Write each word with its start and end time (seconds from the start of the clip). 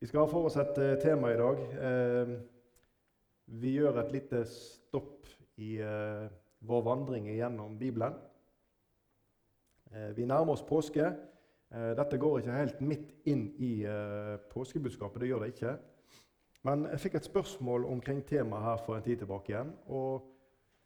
Vi 0.00 0.06
skal 0.08 0.22
ha 0.22 0.28
for 0.30 0.46
oss 0.48 0.54
et 0.56 0.78
eh, 0.80 0.94
tema 0.96 1.28
i 1.28 1.36
dag. 1.36 1.58
Eh, 1.76 2.30
vi 3.60 3.74
gjør 3.74 3.98
et 4.00 4.12
lite 4.14 4.38
stopp 4.48 5.26
i 5.60 5.74
eh, 5.84 6.22
vår 6.64 6.86
vandring 6.86 7.26
gjennom 7.28 7.74
Bibelen. 7.78 8.14
vi 10.16 10.24
nærmer 10.24 10.52
oss 10.52 10.62
påske. 10.62 11.04
dette 11.70 12.18
går 12.18 12.38
ikke 12.38 12.52
helt 12.52 12.80
midt 12.80 13.10
inn 13.26 13.42
i 13.58 13.84
påskebudskapet. 14.52 15.20
Det 15.20 15.28
gjør 15.28 15.42
det 15.42 15.48
ikke. 15.52 15.72
Men 16.62 16.86
jeg 16.92 17.00
fikk 17.00 17.14
et 17.18 17.26
spørsmål 17.26 17.84
omkring 17.84 18.22
temaet 18.26 18.62
her 18.62 18.84
for 18.86 18.96
en 18.96 19.02
tid 19.02 19.18
tilbake 19.18 19.52
igjen. 19.52 19.72
Og 19.88 20.30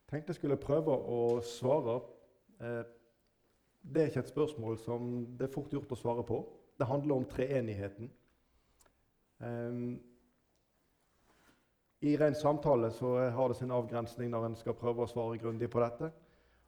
tenkte 0.08 0.32
jeg 0.32 0.40
skulle 0.40 0.56
prøve 0.56 0.96
å 0.96 1.40
svare. 1.44 2.00
det 3.82 4.02
er 4.02 4.08
ikke 4.08 4.24
et 4.24 4.34
spørsmål 4.34 4.78
som 4.78 5.26
det 5.36 5.48
er 5.50 5.54
fort 5.54 5.72
gjort 5.72 5.92
å 5.92 6.00
svare 6.00 6.24
på. 6.24 6.40
Det 6.78 6.86
handler 6.88 7.14
om 7.14 7.28
treenigheten. 7.28 8.10
Um, 9.38 10.00
I 12.00 12.16
ren 12.16 12.34
samtale 12.34 12.90
så 12.90 13.16
har 13.30 13.48
det 13.48 13.54
sin 13.58 13.72
avgrensning 13.72 14.30
når 14.30 14.46
en 14.46 14.58
skal 14.61 14.76
prøve 14.79 15.04
å 15.04 15.11
svare 15.11 15.40
grundig 15.40 15.70
på 15.72 15.80
dette. 15.82 16.11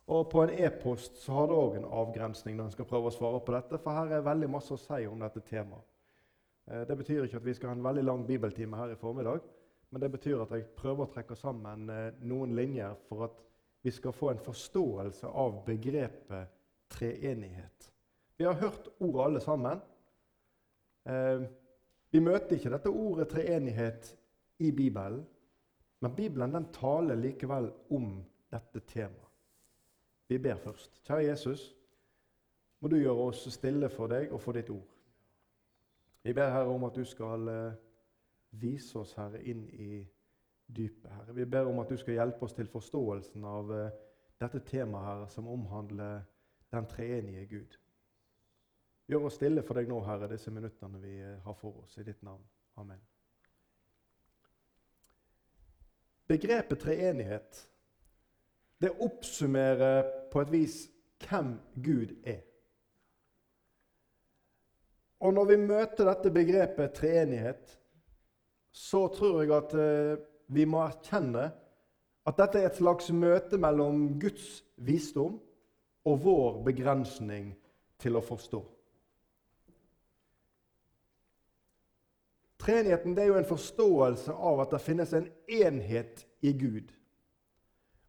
Og 0.07 0.29
på 0.31 0.45
en 0.45 0.55
e-post 0.55 1.19
så 1.19 1.35
har 1.35 1.51
det 1.51 1.59
òg 1.59 1.77
en 1.77 1.89
avgrensning 2.01 2.57
når 2.57 2.69
en 2.69 2.77
skal 2.77 2.89
prøve 2.89 3.11
å 3.11 3.15
svare 3.15 3.43
på 3.43 3.55
dette, 3.57 3.81
for 3.83 3.99
her 3.99 4.15
er 4.15 4.27
veldig 4.27 4.49
masse 4.51 4.75
å 4.75 4.81
si 4.81 5.03
om 5.11 5.23
dette 5.23 5.43
temaet. 5.49 5.85
Uh, 6.71 6.83
det 6.89 6.97
betyr 6.99 7.27
ikke 7.27 7.41
at 7.43 7.49
vi 7.49 7.55
skal 7.59 7.73
ha 7.73 7.79
en 7.79 7.87
veldig 7.87 8.07
lang 8.07 8.25
bibeltime 8.27 8.79
her 8.79 8.95
i 8.95 9.01
formiddag, 9.01 9.43
men 9.91 10.03
det 10.03 10.11
betyr 10.15 10.43
at 10.43 10.55
jeg 10.55 10.71
prøver 10.79 11.07
å 11.07 11.13
trekke 11.13 11.37
sammen 11.39 11.91
uh, 11.91 12.09
noen 12.27 12.55
linjer 12.59 12.97
for 13.09 13.29
at 13.29 13.43
vi 13.87 13.93
skal 13.95 14.15
få 14.15 14.33
en 14.33 14.43
forståelse 14.43 15.29
av 15.31 15.61
begrepet 15.67 16.55
treenighet. 16.91 17.93
Vi 18.37 18.45
har 18.45 18.59
hørt 18.59 18.89
ordet 18.99 19.25
alle 19.25 19.41
sammen. 19.41 19.83
Vi 22.17 22.21
møter 22.25 22.57
ikke 22.57 22.71
dette 22.73 22.89
ordet 22.89 23.27
treenighet 23.29 24.07
i 24.65 24.71
Bibelen, 24.73 25.19
men 26.01 26.15
Bibelen 26.17 26.55
den 26.55 26.67
taler 26.73 27.19
likevel 27.21 27.67
om 27.93 28.07
dette 28.51 28.81
temaet. 28.89 29.35
Vi 30.29 30.39
ber 30.39 30.57
først. 30.57 30.97
Kjære 31.05 31.27
Jesus, 31.27 31.67
må 32.81 32.89
du 32.89 32.97
gjøre 32.97 33.27
oss 33.27 33.45
stille 33.53 33.91
for 33.93 34.09
deg 34.09 34.33
og 34.33 34.41
for 34.41 34.57
ditt 34.57 34.73
ord. 34.73 34.89
Vi 36.25 36.33
ber 36.33 36.55
Herre 36.55 36.73
om 36.73 36.89
at 36.89 36.97
du 36.97 37.05
skal 37.05 37.53
eh, 37.53 37.77
vise 38.65 38.97
oss 38.99 39.13
Herre, 39.21 39.45
inn 39.45 39.69
i 39.69 40.01
dypet. 40.67 41.13
Herre. 41.13 41.37
Vi 41.37 41.45
ber 41.45 41.69
om 41.69 41.85
at 41.85 41.93
du 41.93 42.01
skal 42.01 42.17
hjelpe 42.17 42.49
oss 42.49 42.57
til 42.57 42.73
forståelsen 42.73 43.45
av 43.45 43.77
eh, 43.77 44.05
dette 44.41 44.65
temaet 44.73 45.11
Herre, 45.11 45.29
som 45.37 45.53
omhandler 45.53 46.25
den 46.73 46.89
treenige 46.97 47.45
Gud. 47.53 47.77
Gjør 49.07 49.29
oss 49.29 49.37
stille 49.39 49.63
for 49.63 49.79
deg 49.79 49.91
nå, 49.91 50.01
Herre, 50.07 50.29
disse 50.31 50.51
minuttene 50.51 50.99
vi 51.03 51.21
eh, 51.23 51.39
har 51.45 51.55
for 51.61 51.85
oss. 51.85 51.95
I 52.01 52.07
ditt 52.07 52.23
navn. 52.27 52.43
Amen. 52.81 53.01
Begrepet 56.27 56.83
treenighet 56.83 57.63
det 58.83 58.91
oppsummerer 59.01 60.05
på 60.33 60.43
et 60.43 60.53
vis 60.53 60.77
hvem 61.25 61.55
Gud 61.81 62.13
er. 62.29 62.43
Og 65.25 65.33
når 65.33 65.49
vi 65.49 65.57
møter 65.63 66.11
dette 66.11 66.33
begrepet 66.35 66.99
treenighet, 66.99 67.71
så 68.71 69.07
tror 69.09 69.41
jeg 69.41 69.55
at 69.57 69.77
eh, 69.81 70.19
vi 70.53 70.67
må 70.69 70.83
erkjenne 70.85 71.47
at 72.27 72.37
dette 72.37 72.61
er 72.61 72.69
et 72.69 72.77
slags 72.77 73.09
møte 73.15 73.57
mellom 73.57 74.19
Guds 74.21 74.61
visdom 74.77 75.39
og 76.07 76.21
vår 76.27 76.59
begrensning 76.67 77.55
til 78.03 78.19
å 78.19 78.25
forstå. 78.25 78.61
Treenigheten 82.67 83.15
det 83.15 83.23
er 83.23 83.31
jo 83.31 83.39
en 83.39 83.47
forståelse 83.47 84.35
av 84.35 84.61
at 84.65 84.73
det 84.75 84.83
finnes 84.83 85.13
en 85.15 85.29
enhet 85.47 86.25
i 86.43 86.51
Gud. 86.59 86.91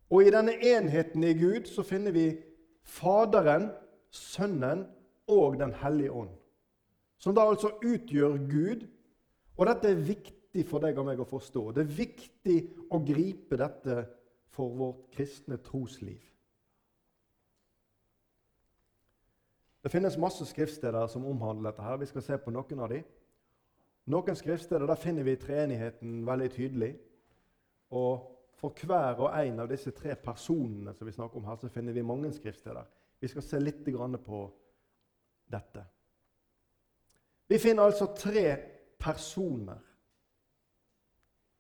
Og 0.10 0.24
i 0.26 0.32
denne 0.34 0.56
enheten 0.66 1.24
i 1.24 1.36
Gud 1.38 1.68
så 1.70 1.84
finner 1.86 2.16
vi 2.16 2.32
Faderen, 2.88 3.70
Sønnen 4.10 4.86
og 5.28 5.60
Den 5.60 5.74
hellige 5.78 6.12
ånd. 6.12 6.32
Som 7.20 7.36
da 7.36 7.44
altså 7.46 7.74
utgjør 7.84 8.38
Gud. 8.50 8.88
Og 9.58 9.68
dette 9.68 9.92
er 9.92 10.06
viktig 10.08 10.64
for 10.70 10.82
deg 10.82 10.98
og 10.98 11.06
meg 11.10 11.22
å 11.22 11.28
forstå. 11.28 11.72
Det 11.76 11.84
er 11.84 11.98
viktig 11.98 12.58
å 12.94 13.02
gripe 13.06 13.60
dette 13.60 14.00
for 14.54 14.74
vårt 14.74 15.04
kristne 15.14 15.60
trosliv. 15.62 16.22
Det 19.84 19.92
finnes 19.92 20.18
masse 20.18 20.46
skriftsteder 20.46 21.08
som 21.08 21.26
omhandler 21.26 21.72
dette. 21.72 21.84
her. 21.84 21.98
Vi 21.98 22.06
skal 22.06 22.22
se 22.22 22.38
på 22.38 22.52
noen 22.52 22.80
av 22.80 22.90
dem. 22.90 23.04
Noen 24.08 24.36
skriftsteder 24.36 24.88
der 24.88 24.96
finner 24.96 25.26
vi 25.28 25.36
treenigheten 25.36 26.22
veldig 26.28 26.52
tydelig. 26.52 26.94
Og 27.92 28.34
for 28.58 28.86
hver 28.86 29.20
og 29.20 29.34
en 29.36 29.60
av 29.60 29.70
disse 29.70 29.92
tre 29.92 30.16
personene 30.16 30.94
som 30.96 31.08
vi 31.08 31.14
snakker 31.16 31.38
om 31.40 31.46
her, 31.46 31.60
så 31.60 31.70
finner 31.70 31.94
vi 31.94 32.02
mange 32.02 32.32
skriftsteder. 32.34 32.88
Vi 33.20 33.28
skal 33.28 33.44
se 33.44 33.60
litt 33.60 33.84
på 34.26 34.40
dette. 35.52 35.84
Vi 37.48 37.60
finner 37.60 37.84
altså 37.84 38.06
tre 38.16 38.58
personer. 39.00 39.84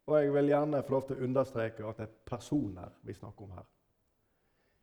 Og 0.07 0.21
jeg 0.21 0.33
vil 0.33 0.47
gjerne 0.47 0.83
få 0.83 0.93
lov 0.93 1.07
til 1.07 1.17
å 1.17 1.27
understreke 1.27 1.87
at 1.87 1.97
det 1.97 2.07
er 2.07 2.15
personer 2.25 2.95
vi 3.03 3.13
snakker 3.13 3.43
om 3.43 3.51
her. 3.51 3.67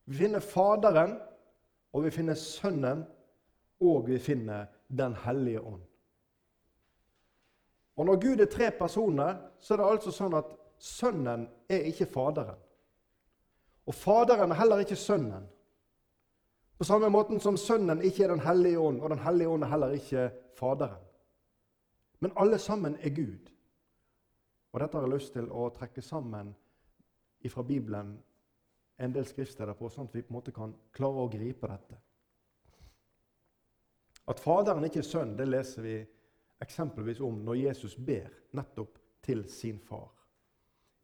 Vi 0.04 0.16
finner 0.16 0.40
Faderen, 0.40 1.16
og 1.92 2.04
vi 2.04 2.10
finner 2.10 2.34
Sønnen, 2.34 3.04
og 3.80 4.06
vi 4.08 4.18
finner 4.18 4.66
Den 4.88 5.14
hellige 5.14 5.60
ånd. 5.60 5.82
Og 7.96 8.06
Når 8.06 8.20
Gud 8.20 8.40
er 8.40 8.50
tre 8.50 8.70
personer, 8.78 9.36
så 9.60 9.74
er 9.74 9.78
det 9.78 9.90
altså 9.90 10.12
sånn 10.12 10.34
at 10.34 10.50
Sønnen 10.78 11.46
er 11.70 11.86
ikke 11.88 12.06
Faderen. 12.10 12.58
Og 13.86 13.94
Faderen 13.94 14.50
er 14.50 14.58
heller 14.58 14.82
ikke 14.82 14.98
Sønnen. 14.98 15.46
På 16.78 16.84
samme 16.84 17.08
måte 17.08 17.38
som 17.40 17.56
Sønnen 17.56 18.02
ikke 18.02 18.24
er 18.24 18.34
Den 18.34 18.40
hellige 18.40 18.78
ånd, 18.78 19.00
og 19.00 19.10
Den 19.10 19.22
hellige 19.22 19.48
ånd 19.48 19.64
er 19.64 19.70
heller 19.70 19.94
ikke 19.94 20.30
Faderen. 20.58 21.02
Men 22.20 22.32
alle 22.36 22.58
sammen 22.58 22.96
er 23.00 23.10
Gud. 23.14 23.50
Og 24.72 24.80
dette 24.80 24.96
har 24.96 25.06
jeg 25.06 25.14
lyst 25.14 25.32
til 25.32 25.50
å 25.52 25.68
trekke 25.70 26.02
sammen 26.02 26.54
fra 27.48 27.62
Bibelen 27.62 28.16
en 28.96 29.12
del 29.12 29.26
skriftsteder 29.26 29.76
på, 29.76 29.90
sånn 29.92 30.08
at 30.08 30.14
vi 30.16 30.22
på 30.22 30.32
en 30.32 30.38
måte 30.38 30.54
kan 30.54 30.74
klare 30.94 31.24
å 31.24 31.30
gripe 31.30 31.68
dette. 31.68 31.98
At 34.26 34.40
Faderen 34.40 34.86
ikke 34.86 35.02
er 35.02 35.06
sønn, 35.08 35.34
det 35.36 35.46
leser 35.48 35.84
vi 35.84 35.96
eksempelvis 36.62 37.20
om 37.20 37.40
når 37.44 37.54
Jesus 37.54 37.96
ber 37.96 38.28
nettopp 38.52 38.98
til 39.24 39.44
sin 39.50 39.78
far. 39.78 40.12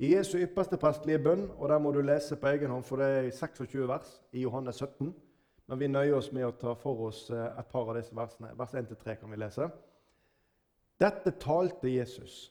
I 0.00 0.14
Jesu 0.14 0.38
ypperste 0.38 0.78
prestelige 0.80 1.20
bønn, 1.20 1.50
og 1.58 1.68
der 1.68 1.78
må 1.78 1.90
du 1.92 2.00
lese 2.00 2.36
på 2.36 2.48
egen 2.48 2.70
hånd, 2.72 2.84
for 2.88 2.96
det 2.96 3.08
er 3.18 3.30
26 3.36 3.88
vers 3.88 4.14
i 4.32 4.46
Johannes 4.46 4.80
17, 4.80 5.10
men 5.66 5.80
vi 5.80 5.90
nøyer 5.90 6.16
oss 6.16 6.30
med 6.32 6.46
å 6.46 6.54
ta 6.56 6.72
for 6.74 7.04
oss 7.10 7.26
eh, 7.30 7.42
et 7.60 7.68
par 7.68 7.90
av 7.90 7.98
disse 7.98 8.16
versene. 8.16 8.54
Vers 8.58 8.72
1-3 8.74 9.18
kan 9.20 9.30
vi 9.30 9.38
lese. 9.38 9.68
Dette 11.00 11.34
talte 11.40 11.92
Jesus, 11.92 12.48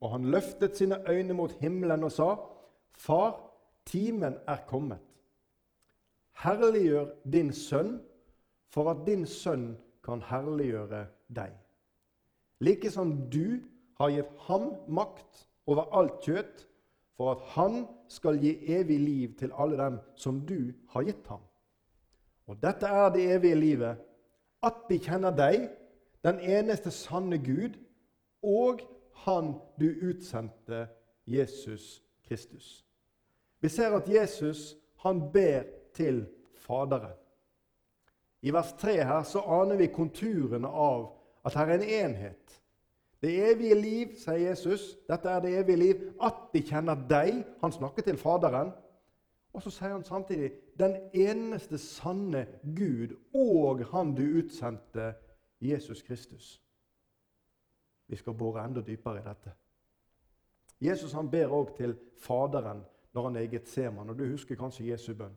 og 0.00 0.14
han 0.14 0.30
løftet 0.30 0.78
sine 0.78 1.00
øyne 1.10 1.34
mot 1.34 1.52
himmelen 1.60 2.06
og 2.06 2.14
sa, 2.14 2.30
Far, 2.98 3.36
timen 3.86 4.38
er 4.46 4.62
kommet. 4.66 5.02
Herliggjør 6.38 7.10
din 7.26 7.52
sønn, 7.54 7.98
for 8.70 8.90
at 8.90 9.02
din 9.06 9.26
sønn 9.26 9.72
kan 10.04 10.22
herliggjøre 10.22 11.04
deg. 11.34 11.54
Like 12.60 12.90
som 12.90 13.30
du 13.30 13.60
har 13.98 14.10
gitt 14.10 14.34
ham 14.48 14.72
makt 14.88 15.46
over 15.66 15.90
alt 15.94 16.20
kjøtt, 16.24 16.64
for 17.18 17.34
at 17.34 17.42
han 17.56 17.82
skal 18.08 18.38
gi 18.38 18.52
evig 18.70 18.98
liv 19.02 19.34
til 19.38 19.52
alle 19.58 19.78
dem 19.78 19.98
som 20.16 20.38
du 20.46 20.70
har 20.94 21.06
gitt 21.06 21.26
ham. 21.26 21.42
Og 22.46 22.60
dette 22.62 22.86
er 22.86 23.10
det 23.12 23.26
evige 23.34 23.58
livet, 23.58 23.98
at 24.62 24.86
de 24.88 24.98
kjenner 25.02 25.34
deg, 25.34 25.68
den 26.24 26.38
eneste 26.40 26.90
sanne 26.94 27.38
Gud, 27.38 27.78
og 28.42 28.86
Han 29.26 29.56
du 29.80 29.88
utsendte, 30.08 30.86
Jesus 31.26 32.04
Kristus. 32.28 32.84
Vi 33.60 33.68
ser 33.68 33.96
at 33.96 34.08
Jesus 34.08 34.76
han 35.02 35.32
ber 35.32 35.62
til 35.94 36.26
Faderen. 36.54 37.16
I 38.42 38.52
vers 38.54 38.72
3 38.78 38.92
her 39.04 39.22
så 39.22 39.40
aner 39.40 39.76
vi 39.76 39.90
konturene 39.90 40.68
av 40.68 41.17
at 41.44 41.54
her 41.54 41.66
er 41.66 41.74
en 41.74 41.82
enhet. 41.82 42.62
Det 43.22 43.52
evige 43.52 43.74
liv, 43.74 44.14
sier 44.16 44.48
Jesus, 44.48 44.94
dette 45.08 45.28
er 45.28 45.40
det 45.42 45.54
evige 45.58 45.76
liv, 45.76 46.02
at 46.22 46.52
de 46.52 46.62
kjenner 46.62 46.98
deg. 47.10 47.42
Han 47.62 47.72
snakker 47.72 48.02
til 48.02 48.18
Faderen. 48.18 48.70
Og 49.52 49.62
så 49.62 49.72
sier 49.74 49.96
han 49.96 50.04
samtidig 50.04 50.52
den 50.78 50.94
eneste 51.14 51.78
sanne 51.78 52.46
Gud 52.62 53.16
og 53.34 53.82
Han 53.90 54.14
du 54.14 54.22
utsendte, 54.38 55.14
Jesus 55.60 56.02
Kristus. 56.02 56.62
Vi 58.08 58.16
skal 58.16 58.34
bore 58.34 58.64
enda 58.64 58.80
dypere 58.80 59.18
i 59.18 59.28
dette. 59.28 59.50
Jesus 60.80 61.12
han 61.12 61.30
ber 61.30 61.50
òg 61.50 61.76
til 61.76 61.96
Faderen 62.22 62.84
når 63.14 63.24
han 63.24 63.36
er 63.36 63.40
i 63.40 63.50
Getseman. 63.50 64.10
Og 64.10 64.18
du 64.18 64.28
husker 64.30 64.56
kanskje 64.56 64.90
Jesu 64.92 65.14
bønn. 65.14 65.34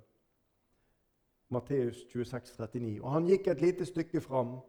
Matteus 1.49 2.05
26, 2.13 2.67
39. 2.67 3.01
Og 3.03 3.11
han 3.11 3.25
gikk 3.25 3.47
et 3.47 3.61
lite 3.61 3.85
stykke 3.85 4.21
fram 4.21 4.59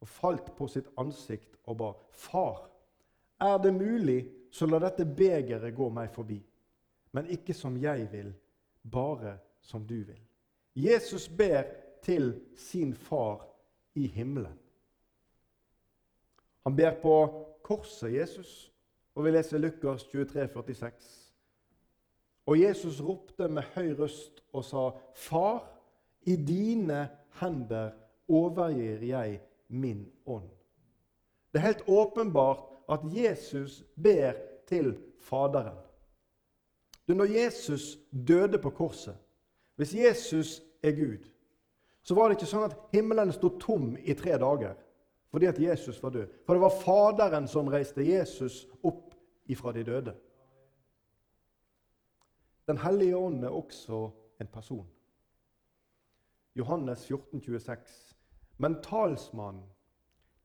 og 0.00 0.08
falt 0.08 0.52
på 0.56 0.68
sitt 0.70 0.88
ansikt 0.98 1.56
og 1.66 1.76
ba, 1.76 1.92
'Far, 2.10 2.68
er 3.40 3.58
det 3.58 3.74
mulig, 3.74 4.30
så 4.50 4.66
la 4.66 4.78
dette 4.78 5.04
begeret 5.04 5.74
gå 5.74 5.88
meg 5.88 6.10
forbi. 6.10 6.38
Men 7.12 7.26
ikke 7.26 7.54
som 7.54 7.76
jeg 7.76 8.08
vil, 8.12 8.32
bare 8.90 9.38
som 9.60 9.86
du 9.86 10.02
vil. 10.02 10.20
Jesus 10.74 11.28
ber 11.28 11.62
til 12.02 12.40
sin 12.56 12.94
far 12.94 13.46
i 13.94 14.06
himmelen. 14.06 14.58
Han 16.64 16.76
ber 16.76 17.00
på 17.02 17.14
korset, 17.62 18.14
Jesus, 18.14 18.72
og 19.14 19.24
vi 19.24 19.30
leser 19.30 19.58
Lukas 19.58 20.04
23, 20.04 20.48
46. 20.48 21.32
Og 22.46 22.60
Jesus 22.60 23.00
ropte 23.00 23.48
med 23.48 23.62
høy 23.74 23.92
røst 23.98 24.42
og 24.52 24.64
sa, 24.64 24.90
Far, 25.14 25.64
i 26.22 26.36
dine 26.36 27.08
hender 27.40 27.90
overgir 28.28 29.02
jeg 29.04 29.40
min 29.68 30.06
ånd. 30.26 30.48
Det 31.52 31.58
er 31.58 31.66
helt 31.66 31.88
åpenbart 31.88 32.64
at 32.88 33.00
Jesus 33.12 33.84
ber 34.02 34.32
til 34.68 34.98
Faderen. 35.20 35.76
Du, 37.08 37.14
når 37.14 37.24
Jesus 37.24 37.98
døde 38.28 38.58
på 38.58 38.70
korset 38.70 39.16
Hvis 39.76 39.94
Jesus 39.94 40.62
er 40.82 40.90
Gud, 40.90 41.28
så 42.02 42.14
var 42.14 42.28
det 42.28 42.38
ikke 42.38 42.48
sånn 42.50 42.66
at 42.66 42.76
himmelen 42.92 43.30
sto 43.32 43.50
tom 43.60 43.92
i 44.00 44.14
tre 44.18 44.34
dager 44.40 44.74
fordi 45.28 45.46
at 45.46 45.58
Jesus 45.60 46.00
var 46.02 46.10
død. 46.10 46.30
For 46.46 46.56
det 46.56 46.62
var 46.62 46.78
Faderen 46.82 47.48
som 47.48 47.68
reiste 47.68 48.02
Jesus 48.02 48.66
opp 48.82 49.14
ifra 49.46 49.72
de 49.72 49.84
døde. 49.84 50.14
Den 52.68 52.80
hellige 52.80 53.16
ånd 53.16 53.44
er 53.44 53.52
også 53.52 54.10
en 54.40 54.46
person. 54.52 54.86
Johannes 56.56 57.06
14, 57.06 57.40
26. 57.40 58.07
Men 58.58 58.82
talsmannen, 58.82 59.64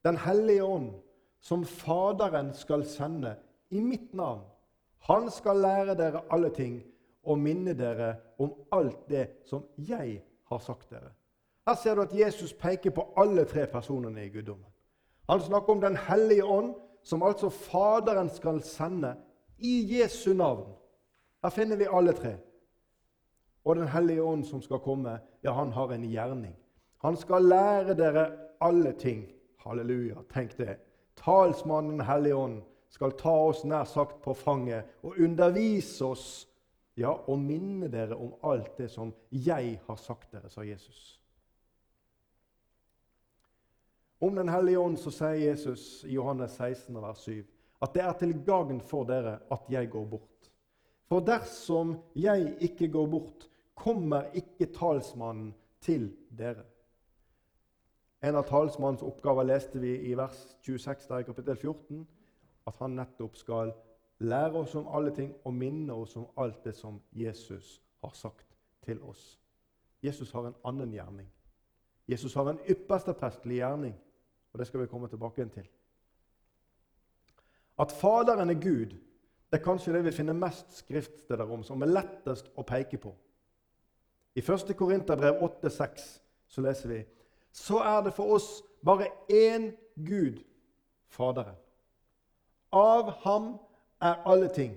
Den 0.04 0.16
hellige 0.16 0.64
ånd, 0.64 0.90
som 1.40 1.64
Faderen 1.64 2.52
skal 2.54 2.84
sende 2.84 3.36
i 3.70 3.80
mitt 3.80 4.14
navn, 4.14 4.42
han 4.98 5.30
skal 5.30 5.56
lære 5.56 5.94
dere 5.96 6.20
alle 6.30 6.50
ting 6.50 6.82
og 7.24 7.38
minne 7.38 7.72
dere 7.72 8.14
om 8.38 8.52
alt 8.72 9.08
det 9.08 9.26
som 9.48 9.64
jeg 9.76 10.22
har 10.48 10.58
sagt 10.58 10.90
dere. 10.90 11.12
Her 11.66 11.74
ser 11.74 11.94
du 11.94 12.02
at 12.02 12.14
Jesus 12.18 12.52
peker 12.52 12.90
på 12.90 13.06
alle 13.16 13.44
tre 13.44 13.66
personene 13.66 14.26
i 14.26 14.28
guddommen. 14.28 14.68
Han 15.28 15.40
snakker 15.40 15.72
om 15.72 15.80
Den 15.80 15.96
hellige 15.96 16.44
ånd, 16.44 16.74
som 17.02 17.22
altså 17.22 17.48
Faderen 17.48 18.28
skal 18.30 18.62
sende 18.62 19.16
i 19.58 20.00
Jesu 20.00 20.32
navn. 20.32 20.72
Her 21.42 21.50
finner 21.50 21.76
vi 21.76 21.86
alle 21.92 22.12
tre. 22.12 22.36
Og 23.64 23.76
Den 23.76 23.88
hellige 23.88 24.22
ånd 24.22 24.44
som 24.44 24.62
skal 24.62 24.78
komme, 24.78 25.18
ja, 25.42 25.52
han 25.52 25.72
har 25.72 25.92
en 25.92 26.10
gjerning. 26.10 26.56
Han 27.04 27.16
skal 27.20 27.44
lære 27.44 27.94
dere 27.98 28.24
alle 28.64 28.94
ting. 28.96 29.26
Halleluja. 29.60 30.22
Tenk 30.32 30.56
det. 30.56 30.78
Talsmannen 31.20 32.00
Helligånd 32.00 32.62
skal 32.88 33.12
ta 33.20 33.34
oss 33.50 33.60
nær 33.68 33.84
sagt 33.84 34.22
på 34.24 34.32
fanget 34.32 34.88
og 35.04 35.18
undervise 35.20 36.06
oss 36.06 36.26
ja, 36.96 37.10
og 37.12 37.42
minne 37.42 37.90
dere 37.92 38.16
om 38.16 38.32
alt 38.46 38.78
det 38.78 38.88
som 38.92 39.12
jeg 39.28 39.78
har 39.84 40.00
sagt 40.00 40.32
dere, 40.32 40.48
sa 40.48 40.64
Jesus. 40.64 41.18
Om 44.24 44.40
Den 44.40 44.48
hellige 44.48 44.80
ånd 44.80 44.96
så 44.96 45.12
sier 45.12 45.40
Jesus 45.42 46.04
i 46.08 46.14
Johannes 46.14 46.56
16, 46.56 47.02
vers 47.02 47.24
7, 47.26 47.42
at 47.84 47.92
det 47.92 48.04
er 48.04 48.14
til 48.16 48.36
gagn 48.46 48.80
for 48.80 49.04
dere 49.04 49.40
at 49.52 49.68
jeg 49.68 49.90
går 49.92 50.06
bort. 50.08 50.52
For 51.10 51.20
dersom 51.20 51.98
jeg 52.16 52.54
ikke 52.64 52.88
går 52.88 53.10
bort, 53.12 53.50
kommer 53.76 54.30
ikke 54.32 54.72
talsmannen 54.72 55.52
til 55.84 56.14
dere. 56.32 56.64
En 58.24 58.38
av 58.40 58.46
talsmannens 58.48 59.02
oppgaver 59.04 59.44
leste 59.44 59.80
vi 59.82 59.98
i 60.08 60.14
vers 60.16 60.38
26 60.64 61.08
der 61.10 61.20
i 61.20 61.26
kapittel 61.28 61.56
14. 61.60 62.04
At 62.64 62.78
han 62.80 62.94
nettopp 62.96 63.36
skal 63.36 63.72
lære 64.24 64.62
oss 64.62 64.74
om 64.80 64.88
alle 64.88 65.10
ting 65.12 65.34
og 65.44 65.52
minne 65.52 65.92
oss 65.92 66.14
om 66.16 66.30
alt 66.40 66.62
det 66.64 66.72
som 66.78 67.02
Jesus 67.12 67.82
har 68.00 68.14
sagt 68.16 68.56
til 68.86 69.02
oss. 69.04 69.34
Jesus 70.02 70.32
har 70.32 70.46
en 70.48 70.56
annen 70.64 70.92
gjerning. 70.92 71.28
Jesus 72.08 72.34
har 72.34 72.48
en 72.48 72.60
ypperste 72.68 73.12
prestelig 73.12 73.58
gjerning, 73.58 73.94
og 74.52 74.58
det 74.58 74.66
skal 74.68 74.80
vi 74.80 74.86
komme 74.86 75.08
tilbake 75.08 75.44
til. 75.52 75.68
At 77.78 77.92
Faderen 77.92 78.50
er 78.50 78.60
Gud, 78.60 78.94
det 79.50 79.60
er 79.60 79.64
kanskje 79.64 79.92
det 79.92 80.04
vi 80.04 80.12
finner 80.16 80.36
mest 80.36 80.72
skriftsteder 80.78 81.50
om, 81.50 81.62
som 81.62 81.82
er 81.82 81.92
lettest 81.92 82.48
å 82.56 82.64
peke 82.64 83.00
på. 83.00 83.12
I 84.34 84.40
1. 84.40 84.72
Korinterbrev 84.76 85.42
8,6 85.44 86.06
så 86.48 86.64
leser 86.64 86.88
vi 86.88 87.02
så 87.54 87.78
er 87.86 88.02
det 88.02 88.14
for 88.16 88.34
oss 88.34 88.48
bare 88.84 89.06
én 89.30 89.70
Gud, 89.96 90.42
Faderen. 91.08 91.54
Av 92.74 93.10
ham 93.22 93.52
er 94.02 94.24
alle 94.26 94.48
ting, 94.50 94.74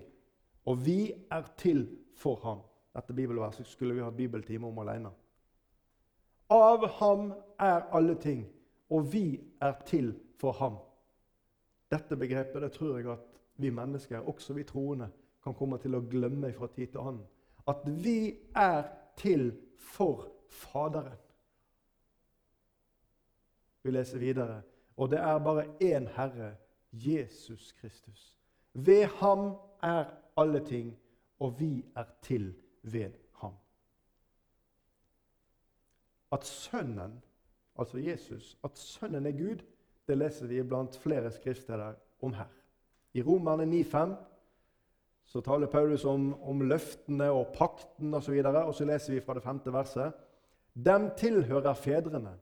og 0.65 0.85
vi 0.85 1.13
er 1.31 1.47
til 1.57 1.87
for 2.13 2.37
ham. 2.43 2.61
Dette 2.93 3.13
bibelverset 3.13 3.65
skulle 3.65 3.97
vi 3.97 4.05
hatt 4.05 4.17
bibeltime 4.17 4.69
om 4.69 4.77
alene. 4.83 5.09
Av 6.53 6.85
ham 6.99 7.31
er 7.59 7.89
alle 7.97 8.15
ting, 8.21 8.45
og 8.89 9.09
vi 9.13 9.39
er 9.61 9.73
til 9.85 10.13
for 10.37 10.53
ham. 10.61 10.77
Dette 11.89 12.15
begrepet 12.15 12.61
det 12.61 12.71
tror 12.77 12.99
jeg 12.99 13.09
at 13.11 13.25
vi 13.57 13.73
mennesker, 13.73 14.21
også 14.21 14.53
vi 14.53 14.63
troende, 14.63 15.09
kan 15.43 15.55
komme 15.57 15.79
til 15.81 15.97
å 15.97 16.05
glemme 16.05 16.53
fra 16.53 16.69
tid 16.75 16.93
til 16.93 17.01
annen. 17.01 17.25
At 17.67 17.81
vi 17.87 18.37
er 18.55 18.83
til 19.17 19.49
for 19.77 20.27
Faderen. 20.47 21.17
Vi 23.87 23.91
leser 23.91 24.19
videre. 24.19 24.61
Og 24.97 25.09
det 25.09 25.19
er 25.19 25.37
bare 25.39 25.63
én 25.79 26.07
Herre, 26.11 26.55
Jesus 26.91 27.71
Kristus. 27.71 28.37
Ved 28.73 29.05
ham 29.05 29.55
er 29.83 30.05
alle 30.37 30.59
ting, 30.65 30.97
og 31.39 31.59
vi 31.59 31.85
er 31.95 32.03
til 32.21 32.55
ved 32.83 33.11
ham. 33.31 33.53
At 36.31 36.43
Sønnen, 36.43 37.23
altså 37.79 37.97
Jesus, 37.97 38.57
at 38.63 38.77
Sønnen 38.77 39.25
er 39.25 39.31
Gud, 39.31 39.63
det 40.07 40.17
leser 40.17 40.47
vi 40.47 40.63
blant 40.63 40.97
flere 40.97 41.31
skriftsteder 41.31 41.93
om 42.21 42.33
her. 42.33 42.51
I 43.13 43.21
Romerne 43.21 43.81
9,5 43.81 44.15
så 45.25 45.41
taler 45.41 45.67
Paulus 45.67 46.05
om, 46.05 46.41
om 46.43 46.61
løftene 46.61 47.31
og 47.31 47.47
pakten 47.55 48.13
osv. 48.13 48.33
Og, 48.33 48.43
så 48.43 48.63
og 48.65 48.75
så 48.75 48.85
leser 48.85 49.13
vi 49.13 49.21
fra 49.21 49.33
det 49.33 49.43
femte 49.43 49.73
verset. 49.73 50.13
Dem 50.85 51.09
tilhører 51.17 51.73
fedrene, 51.73 52.35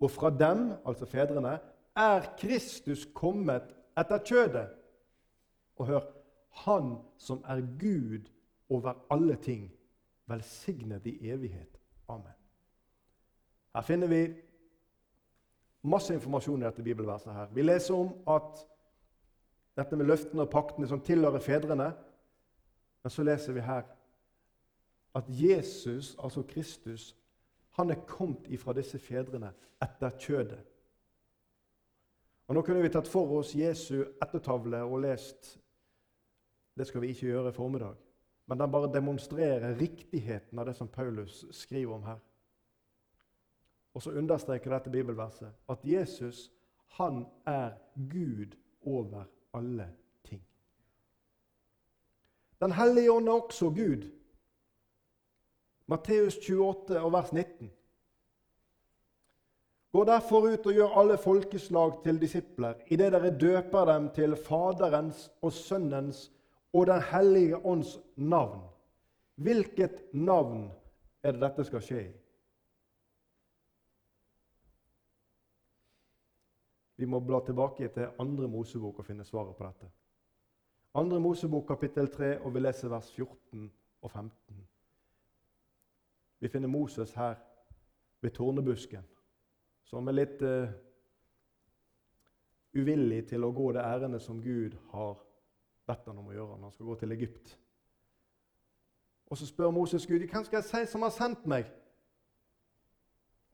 og 0.00 0.10
fra 0.10 0.30
dem, 0.30 0.72
altså 0.86 1.06
fedrene, 1.06 1.58
er 1.96 2.26
Kristus 2.38 3.06
kommet 3.14 3.72
etter 3.98 4.18
kjødet. 4.18 4.68
Og 5.76 5.86
hør 5.86 6.00
Han 6.66 6.96
som 7.18 7.44
er 7.44 7.60
Gud 7.80 8.30
over 8.68 8.94
alle 9.10 9.36
ting, 9.36 9.72
velsignet 10.26 11.06
i 11.06 11.30
evighet. 11.30 11.80
Amen. 12.08 12.32
Her 13.74 13.82
finner 13.82 14.06
vi 14.06 14.22
masse 15.82 16.14
informasjon 16.14 16.62
i 16.62 16.64
dette 16.64 16.82
bibelverset. 16.82 17.32
her. 17.32 17.46
Vi 17.52 17.62
leser 17.62 17.94
om 17.94 18.14
at 18.28 18.66
dette 19.76 19.96
med 19.96 20.06
løftene 20.06 20.42
og 20.42 20.50
paktene 20.50 20.88
som 20.88 21.00
tilhører 21.00 21.38
fedrene. 21.38 21.92
Men 23.02 23.10
så 23.10 23.22
leser 23.22 23.52
vi 23.52 23.60
her 23.60 23.82
at 25.14 25.24
Jesus, 25.28 26.16
altså 26.22 26.42
Kristus, 26.42 27.16
han 27.76 27.90
er 27.90 28.06
kommet 28.08 28.48
ifra 28.48 28.72
disse 28.76 28.98
fedrene 28.98 29.50
etter 29.84 30.14
kjødet. 30.16 30.62
Og 32.46 32.54
Nå 32.54 32.62
kunne 32.62 32.80
vi 32.84 32.92
tatt 32.94 33.08
for 33.10 33.34
oss 33.36 33.52
Jesu 33.58 33.98
ettertavle 34.22 34.80
og 34.86 35.02
lest 35.04 35.56
Det 36.76 36.86
skal 36.86 37.00
vi 37.00 37.10
ikke 37.12 37.30
gjøre 37.30 37.50
i 37.50 37.56
formiddag. 37.56 37.94
Men 38.46 38.60
den 38.60 38.72
bare 38.72 38.92
demonstrerer 38.92 39.78
riktigheten 39.80 40.58
av 40.58 40.66
det 40.68 40.74
som 40.76 40.88
Paulus 40.88 41.44
skriver 41.56 41.94
om 41.94 42.02
her. 42.04 42.18
Og 43.96 44.02
så 44.02 44.12
understreker 44.12 44.70
dette 44.70 44.92
bibelverset 44.92 45.48
at 45.72 45.84
Jesus, 45.84 46.50
han 46.98 47.24
er 47.46 47.72
Gud 47.96 48.56
over 48.84 49.24
alle 49.56 49.88
ting. 50.24 50.44
Den 52.60 52.76
hellige 52.76 53.12
ånd 53.12 53.28
er 53.28 53.40
også 53.40 53.70
Gud. 53.70 54.04
Matteus 55.86 56.36
28 56.42 57.00
og 57.00 57.12
vers 57.12 57.32
19. 57.32 57.70
Gå 59.92 60.04
derfor 60.04 60.48
ut 60.50 60.66
og 60.66 60.74
gjør 60.76 60.96
alle 61.00 61.16
folkeslag 61.18 62.00
til 62.04 62.18
disipler, 62.20 62.74
idet 62.92 63.12
dere 63.14 63.30
døper 63.38 63.86
dem 63.92 64.10
til 64.14 64.36
Faderens 64.36 65.30
og 65.40 65.52
Sønnens 65.52 66.26
og 66.72 66.86
Den 66.86 67.02
hellige 67.12 67.66
ånds 67.66 67.98
navn. 68.16 68.60
Hvilket 69.34 70.02
navn 70.12 70.70
er 71.22 71.32
det 71.32 71.40
dette 71.40 71.64
skal 71.64 71.84
skje 71.84 72.02
i? 72.02 72.12
Vi 76.96 77.04
må 77.04 77.20
bla 77.20 77.40
tilbake 77.44 77.88
til 77.92 78.12
andre 78.20 78.48
Mosebok 78.48 78.98
og 78.98 79.06
finne 79.06 79.24
svaret 79.24 79.56
på 79.56 79.64
dette. 79.64 79.90
Andre 80.96 81.20
Mosebok 81.20 81.66
kapittel 81.68 82.08
3, 82.08 82.38
og 82.40 82.54
vi 82.54 82.60
leser 82.60 82.88
vers 82.88 83.10
14 83.12 83.70
og 84.02 84.10
15. 84.10 84.64
Vi 86.38 86.48
finner 86.48 86.68
Moses 86.68 87.12
her 87.14 87.34
ved 88.20 88.30
tornebusken, 88.30 89.04
som 89.84 90.08
er 90.08 90.16
litt 90.16 90.42
uh, 90.42 90.68
uvillig 92.76 93.22
til 93.30 93.44
å 93.44 93.52
gå 93.54 93.70
det 93.72 93.84
ærendet 93.84 94.22
som 94.22 94.42
Gud 94.42 94.76
har 94.92 95.16
bedt 95.86 96.08
han 96.10 96.18
om 96.18 96.28
å 96.28 96.34
gjøre 96.34 96.58
når 96.58 96.68
han 96.68 96.74
skal 96.74 96.90
gå 96.90 96.98
til 97.00 97.14
Egypt. 97.16 97.56
Og 99.26 99.38
Så 99.38 99.46
spør 99.46 99.70
Moses 99.70 100.06
Gud 100.06 100.22
hvem 100.22 100.44
skal 100.44 100.60
jeg 100.60 100.68
si 100.68 100.92
som 100.92 101.02
har 101.02 101.14
sendt 101.14 101.46
meg. 101.50 101.70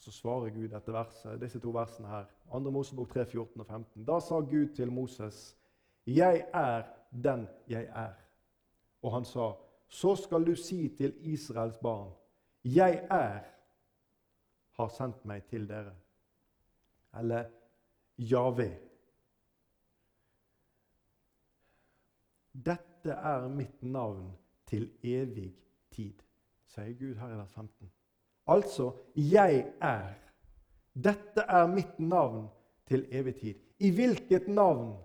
Så 0.03 0.11
svarer 0.11 0.51
Gud 0.51 0.69
dette 0.69 0.93
verset, 0.93 1.41
disse 1.41 1.61
to 1.63 1.71
versene 1.71 2.09
her. 2.11 2.27
2. 2.51 2.71
Mosebok 2.75 3.13
3, 3.13 3.27
14 3.27 3.61
og 3.61 3.67
15. 3.67 4.05
Da 4.05 4.19
sa 4.21 4.41
Gud 4.41 4.75
til 4.75 4.93
Moses, 4.93 5.57
'Jeg 6.07 6.47
er 6.53 6.83
den 7.13 7.47
jeg 7.69 7.85
er.' 7.85 8.19
Og 9.03 9.13
han 9.13 9.25
sa, 9.25 9.53
'Så 9.89 10.17
skal 10.17 10.47
du 10.47 10.55
si 10.55 10.89
til 10.89 11.15
Israels 11.21 11.79
barn:" 11.79 12.22
'Jeg 12.65 13.07
er, 13.11 13.41
har 14.73 14.89
sendt 14.89 15.25
meg 15.25 15.45
til 15.51 15.69
dere.' 15.69 15.97
Eller 17.19 17.45
Jave. 18.19 18.79
Dette 22.53 23.11
er 23.11 23.49
mitt 23.49 23.83
navn 23.83 24.31
til 24.67 24.91
evig 25.03 25.51
tid, 25.91 26.23
sier 26.67 26.95
Gud 26.99 27.15
her 27.21 27.35
i 27.35 27.39
vers 27.41 27.53
15. 27.53 27.91
Altså 28.47 28.93
'jeg 29.17 29.73
er'. 29.81 30.15
Dette 30.95 31.41
er 31.41 31.67
mitt 31.67 31.99
navn 31.99 32.49
til 32.87 33.07
evig 33.11 33.37
tid. 33.37 33.55
I 33.79 33.91
hvilket 33.91 34.49
navn 34.49 34.97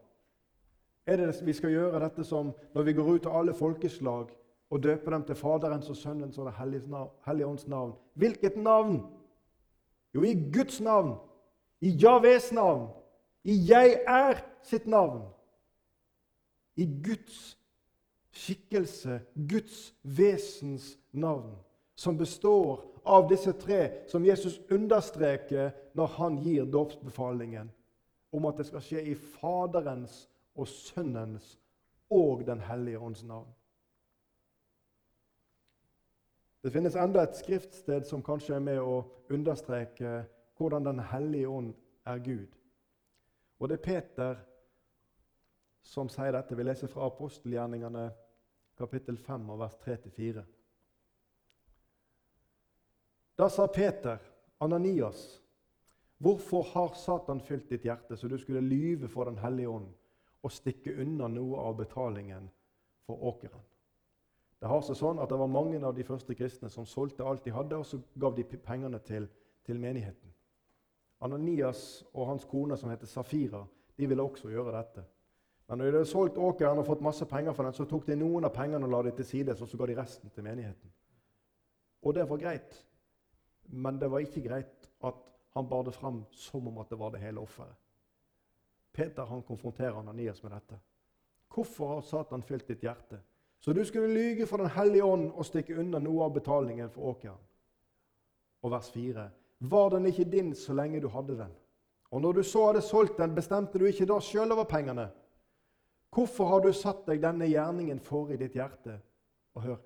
er 1.06 1.16
det 1.16 1.46
vi 1.46 1.54
skal 1.54 1.72
gjøre 1.72 2.00
dette 2.04 2.24
som 2.24 2.52
når 2.74 2.84
vi 2.84 2.94
går 2.94 3.14
ut 3.14 3.26
av 3.26 3.40
alle 3.40 3.54
folkeslag 3.54 4.37
og 4.70 4.84
døper 4.84 5.12
dem 5.12 5.24
til 5.24 5.36
Faderens 5.36 5.90
og 5.90 5.96
Sønnens 5.96 6.38
og 6.38 6.46
Det 6.46 6.54
hellige 7.26 7.48
ånds 7.48 7.68
navn? 7.68 7.94
Hvilket 8.14 8.58
navn? 8.58 9.06
Jo, 10.16 10.24
i 10.24 10.34
Guds 10.54 10.82
navn. 10.82 11.16
I 11.82 11.90
Javes 11.90 12.52
navn. 12.52 12.90
I 13.44 13.54
Jeg 13.70 14.00
er 14.08 14.42
sitt 14.64 14.88
navn. 14.88 15.22
I 16.76 16.86
Guds 17.04 17.58
skikkelse, 18.32 19.22
Guds 19.50 19.94
vesens 20.04 20.98
navn, 21.12 21.56
som 21.96 22.18
består 22.18 22.84
av 23.06 23.30
disse 23.30 23.54
tre, 23.58 24.04
som 24.08 24.26
Jesus 24.26 24.60
understreker 24.72 25.72
når 25.98 26.14
han 26.20 26.38
gir 26.44 26.68
dåpsbefalingen 26.70 27.72
om 28.32 28.46
at 28.46 28.60
det 28.60 28.68
skal 28.68 28.84
skje 28.84 29.04
i 29.12 29.16
Faderens 29.16 30.26
og 30.58 30.68
Sønnens 30.68 31.56
og 32.14 32.46
Den 32.46 32.62
hellige 32.62 33.00
ånds 33.00 33.24
navn. 33.24 33.50
Det 36.62 36.72
finnes 36.74 36.96
enda 36.96 37.24
et 37.24 37.38
skriftsted 37.38 38.08
som 38.08 38.24
kanskje 38.26 38.56
er 38.58 38.64
med 38.64 38.80
å 38.82 39.02
understreke 39.34 40.24
hvordan 40.58 40.88
Den 40.88 41.00
hellige 41.12 41.48
ånd 41.48 41.74
er 42.06 42.22
Gud. 42.26 42.54
Og 43.60 43.70
det 43.70 43.78
er 43.78 43.86
Peter 43.86 44.40
som 45.86 46.10
sier 46.10 46.34
dette. 46.34 46.56
Vi 46.58 46.66
leser 46.66 46.90
fra 46.92 47.08
apostelgjerningene 47.08 48.08
kapittel 48.78 49.18
5 49.18 49.48
vers 49.60 49.78
3-4. 49.86 50.44
Da 53.38 53.50
sa 53.54 53.68
Peter, 53.68 54.18
Ananias, 54.58 55.42
hvorfor 56.18 56.66
har 56.74 56.94
Satan 56.98 57.42
fylt 57.42 57.70
ditt 57.70 57.86
hjerte 57.86 58.18
så 58.18 58.28
du 58.28 58.38
skulle 58.42 58.66
lyve 58.66 59.08
for 59.08 59.30
Den 59.30 59.38
hellige 59.38 59.70
ånd 59.70 59.92
og 60.42 60.54
stikke 60.54 60.96
unna 61.02 61.30
noe 61.30 61.62
av 61.62 61.78
betalingen 61.78 62.50
for 63.06 63.22
åkeren? 63.30 63.62
Det 64.60 64.70
har 64.70 64.82
seg 64.82 64.98
sånn 64.98 65.20
at 65.22 65.30
det 65.30 65.38
var 65.38 65.52
mange 65.52 65.80
av 65.86 65.94
de 65.94 66.06
første 66.06 66.34
kristne 66.36 66.70
som 66.74 66.86
solgte 66.90 67.26
alt 67.26 67.44
de 67.46 67.54
hadde, 67.54 67.78
og 67.78 67.86
så 67.86 68.00
gav 68.18 68.34
de 68.36 68.46
pengene 68.46 69.00
til, 69.06 69.28
til 69.66 69.80
menigheten. 69.80 70.34
Ananias 71.22 72.04
og 72.14 72.28
hans 72.32 72.46
kone, 72.46 72.78
som 72.78 72.90
heter 72.90 73.10
Safira, 73.10 73.64
de 73.98 74.10
ville 74.10 74.24
også 74.24 74.50
gjøre 74.50 74.74
dette. 74.74 75.04
Men 75.68 75.78
når 75.78 75.86
de 75.86 75.98
hadde 76.00 76.10
solgt 76.10 76.38
åkeren 76.38 76.80
og 76.80 76.88
fått 76.88 77.04
masse 77.06 77.26
penger 77.28 77.54
for 77.54 77.68
den, 77.68 77.76
så 77.76 77.86
tok 77.90 78.06
de 78.08 78.16
noen 78.18 78.48
av 78.48 78.54
pengene 78.56 78.86
og 78.88 78.94
la 78.94 79.02
dem 79.08 79.18
til 79.18 79.28
side, 79.28 79.56
og 79.58 79.70
så 79.70 79.80
ga 79.80 79.90
de 79.90 79.98
resten 79.98 80.34
til 80.34 80.46
menigheten. 80.46 80.94
Og 82.06 82.14
det 82.16 82.28
var 82.30 82.42
greit. 82.42 82.78
Men 83.68 84.00
det 84.00 84.10
var 84.12 84.24
ikke 84.24 84.46
greit 84.46 84.90
at 85.04 85.26
han 85.58 85.68
bar 85.70 85.84
det 85.84 85.96
fram 85.98 86.22
som 86.32 86.68
om 86.70 86.78
at 86.80 86.90
det 86.90 87.00
var 87.00 87.12
det 87.12 87.22
hele 87.22 87.42
offeret. 87.42 87.76
Peter 88.94 89.26
han 89.26 89.44
konfronterer 89.44 90.00
Ananias 90.00 90.44
med 90.44 90.52
dette. 90.56 90.80
Hvorfor 91.54 91.88
har 91.94 92.02
Satan 92.02 92.44
fylt 92.44 92.68
ditt 92.70 92.86
hjerte? 92.86 93.20
Så 93.60 93.74
du 93.74 93.86
skulle 93.86 94.14
lyge 94.14 94.46
for 94.46 94.58
Den 94.58 94.70
hellige 94.70 95.04
ånd 95.04 95.32
og 95.32 95.46
stikke 95.46 95.80
unna 95.80 96.00
noe 96.00 96.24
av 96.26 96.34
betalingen 96.34 96.90
for 96.90 97.14
åkeren. 97.14 97.40
Og 98.64 98.72
vers 98.72 98.90
4. 98.92 99.30
Var 99.60 99.90
den 99.90 100.06
ikke 100.06 100.32
din 100.32 100.54
så 100.56 100.74
lenge 100.74 101.02
du 101.02 101.08
hadde 101.08 101.38
den? 101.38 101.54
Og 102.12 102.22
når 102.22 102.34
du 102.34 102.44
så 102.44 102.66
hadde 102.66 102.82
solgt 102.82 103.18
den, 103.18 103.36
bestemte 103.36 103.80
du 103.80 103.86
ikke 103.86 104.06
da 104.08 104.20
sjøl 104.24 104.52
over 104.52 104.64
pengene? 104.70 105.10
Hvorfor 106.14 106.46
har 106.46 106.62
du 106.64 106.72
satt 106.74 107.04
deg 107.08 107.22
denne 107.22 107.50
gjerningen 107.50 108.00
for 108.00 108.32
i 108.32 108.38
ditt 108.40 108.56
hjerte? 108.56 109.00
Og 109.58 109.62
hør, 109.62 109.82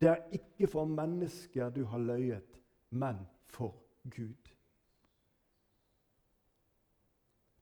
det 0.00 0.08
er 0.10 0.24
ikke 0.34 0.66
for 0.66 0.88
mennesker 0.88 1.70
du 1.70 1.84
har 1.86 2.02
løyet, 2.02 2.58
men 2.90 3.20
for 3.46 3.76
Gud. 4.10 4.50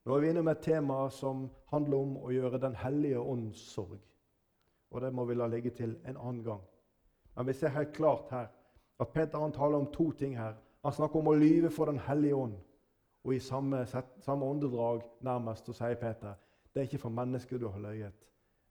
Nå 0.04 0.16
er 0.16 0.22
vi 0.22 0.30
inne 0.32 0.42
med 0.42 0.56
et 0.56 0.64
tema 0.64 1.02
som 1.12 1.44
handler 1.70 1.98
om 1.98 2.14
å 2.24 2.30
gjøre 2.32 2.62
Den 2.62 2.78
hellige 2.80 3.20
ånds 3.20 3.60
sorg. 3.74 4.00
Og 4.90 5.00
det 5.00 5.12
må 5.14 5.24
vi 5.24 5.34
la 5.34 5.46
ligge 5.46 5.70
til 5.70 5.96
en 6.06 6.16
annen 6.16 6.44
gang. 6.44 6.62
Men 7.36 7.46
vi 7.46 7.52
ser 7.52 7.68
helt 7.68 7.92
klart 7.92 8.30
her 8.30 8.46
at 9.00 9.08
Peter 9.08 9.38
han 9.38 9.52
taler 9.52 9.78
om 9.78 9.92
to 9.92 10.10
ting 10.12 10.38
her. 10.38 10.54
Han 10.84 10.92
snakker 10.92 11.20
om 11.20 11.28
å 11.28 11.38
lyve 11.38 11.70
for 11.70 11.86
Den 11.86 11.98
hellige 11.98 12.34
ånd. 12.34 12.54
Og 13.24 13.34
i 13.34 13.38
samme, 13.38 13.86
samme 14.20 14.46
åndedrag 14.46 15.02
nærmest 15.20 15.66
så 15.66 15.72
sier 15.72 15.94
Peter 15.94 16.34
det 16.72 16.80
er 16.80 16.86
ikke 16.86 16.98
for 17.02 17.10
mennesker 17.10 17.58
du 17.58 17.68
har 17.68 17.80
løyet, 17.82 18.14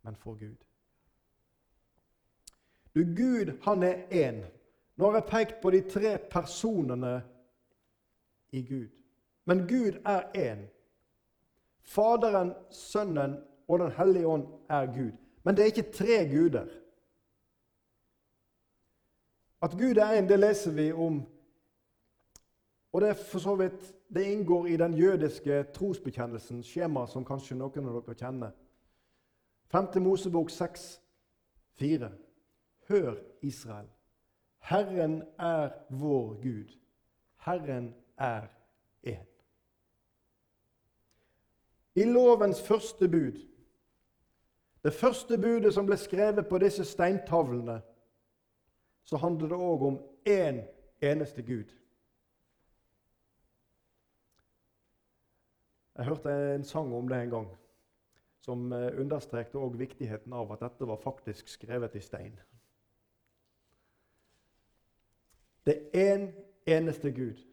men 0.03 0.15
for 0.15 0.37
Gud. 0.39 0.55
Du, 2.95 3.03
Gud, 3.03 3.51
han 3.61 3.83
er 3.83 4.07
én. 4.11 4.39
Nå 4.95 5.05
har 5.05 5.19
jeg 5.19 5.27
pekt 5.27 5.61
på 5.61 5.71
de 5.71 5.81
tre 5.81 6.17
personene 6.31 7.21
i 8.51 8.61
Gud. 8.63 8.87
Men 9.45 9.67
Gud 9.67 9.99
er 10.05 10.31
én. 10.35 10.63
Faderen, 11.81 12.53
Sønnen 12.71 13.37
og 13.67 13.79
Den 13.79 13.91
hellige 13.91 14.27
ånd 14.27 14.47
er 14.69 14.85
Gud. 14.85 15.11
Men 15.49 15.57
det 15.57 15.63
er 15.63 15.65
ikke 15.65 15.91
tre 15.91 16.29
guder. 16.29 16.65
At 19.61 19.71
Gud 19.71 19.97
er 19.97 20.21
én, 20.21 20.27
det 20.29 20.39
leser 20.39 20.71
vi 20.71 20.91
om. 20.91 21.23
Og 22.93 23.01
det, 23.01 23.17
for 23.17 23.39
så 23.39 23.55
vidt, 23.55 23.95
det 24.13 24.27
inngår 24.29 24.65
i 24.65 24.77
den 24.77 24.93
jødiske 24.93 25.63
trosbekjennelsen, 25.73 26.61
skjema 26.63 27.07
som 27.09 27.25
kanskje 27.25 27.57
noen 27.57 27.89
av 27.89 27.97
dere 27.97 28.17
kjenner. 28.21 28.53
5. 29.73 29.89
Mosebok 30.05 30.53
6, 30.53 30.87
4. 31.81 32.11
Hør, 32.93 33.17
Israel. 33.41 33.89
Herren 34.59 35.23
er 35.39 35.73
vår 35.89 36.33
Gud. 36.45 36.77
Herren 37.41 37.95
er 38.17 38.51
én. 39.01 39.25
I 41.95 42.05
lovens 42.05 42.61
første 42.61 43.09
bud, 43.09 43.49
det 44.83 44.93
første 44.93 45.37
budet 45.37 45.73
som 45.73 45.87
ble 45.87 45.97
skrevet 45.99 46.47
på 46.47 46.59
disse 46.61 46.85
steintavlene, 46.87 47.81
så 49.03 49.17
handler 49.17 49.51
det 49.51 49.57
òg 49.57 49.85
om 49.87 49.97
én 50.29 50.61
eneste 51.01 51.43
Gud. 51.43 51.73
Jeg 55.97 56.05
hørte 56.05 56.35
en 56.55 56.63
sang 56.63 56.93
om 56.95 57.07
det 57.09 57.17
en 57.17 57.29
gang, 57.29 57.47
som 58.39 58.71
understrekte 58.71 59.57
understrekte 59.59 59.75
viktigheten 59.77 60.33
av 60.33 60.51
at 60.53 60.61
dette 60.63 60.87
var 60.87 61.01
faktisk 61.03 61.47
skrevet 61.51 61.95
i 61.95 62.03
stein. 62.03 62.39
Det 65.65 65.75
er 65.93 66.15
én 66.15 66.21
en 66.21 66.33
eneste 66.65 67.11
Gud. 67.11 67.43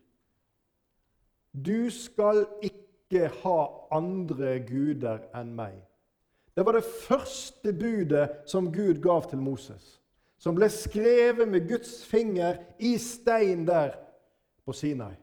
Du 1.66 1.90
skal 1.90 2.46
ikke 2.62 3.28
ha 3.42 3.58
andre 3.90 4.58
guder 4.68 5.26
enn 5.34 5.54
meg. 5.56 5.80
Det 6.56 6.64
var 6.64 6.72
det 6.72 6.84
første 6.84 7.72
budet 7.72 8.30
som 8.46 8.72
Gud 8.72 9.02
gav 9.02 9.28
til 9.28 9.38
Moses, 9.38 10.00
som 10.38 10.56
ble 10.56 10.70
skrevet 10.72 11.48
med 11.48 11.68
Guds 11.68 12.00
finger 12.06 12.56
i 12.78 12.96
stein 12.98 13.66
der 13.68 13.98
på 14.64 14.72
Sinai. 14.72 15.14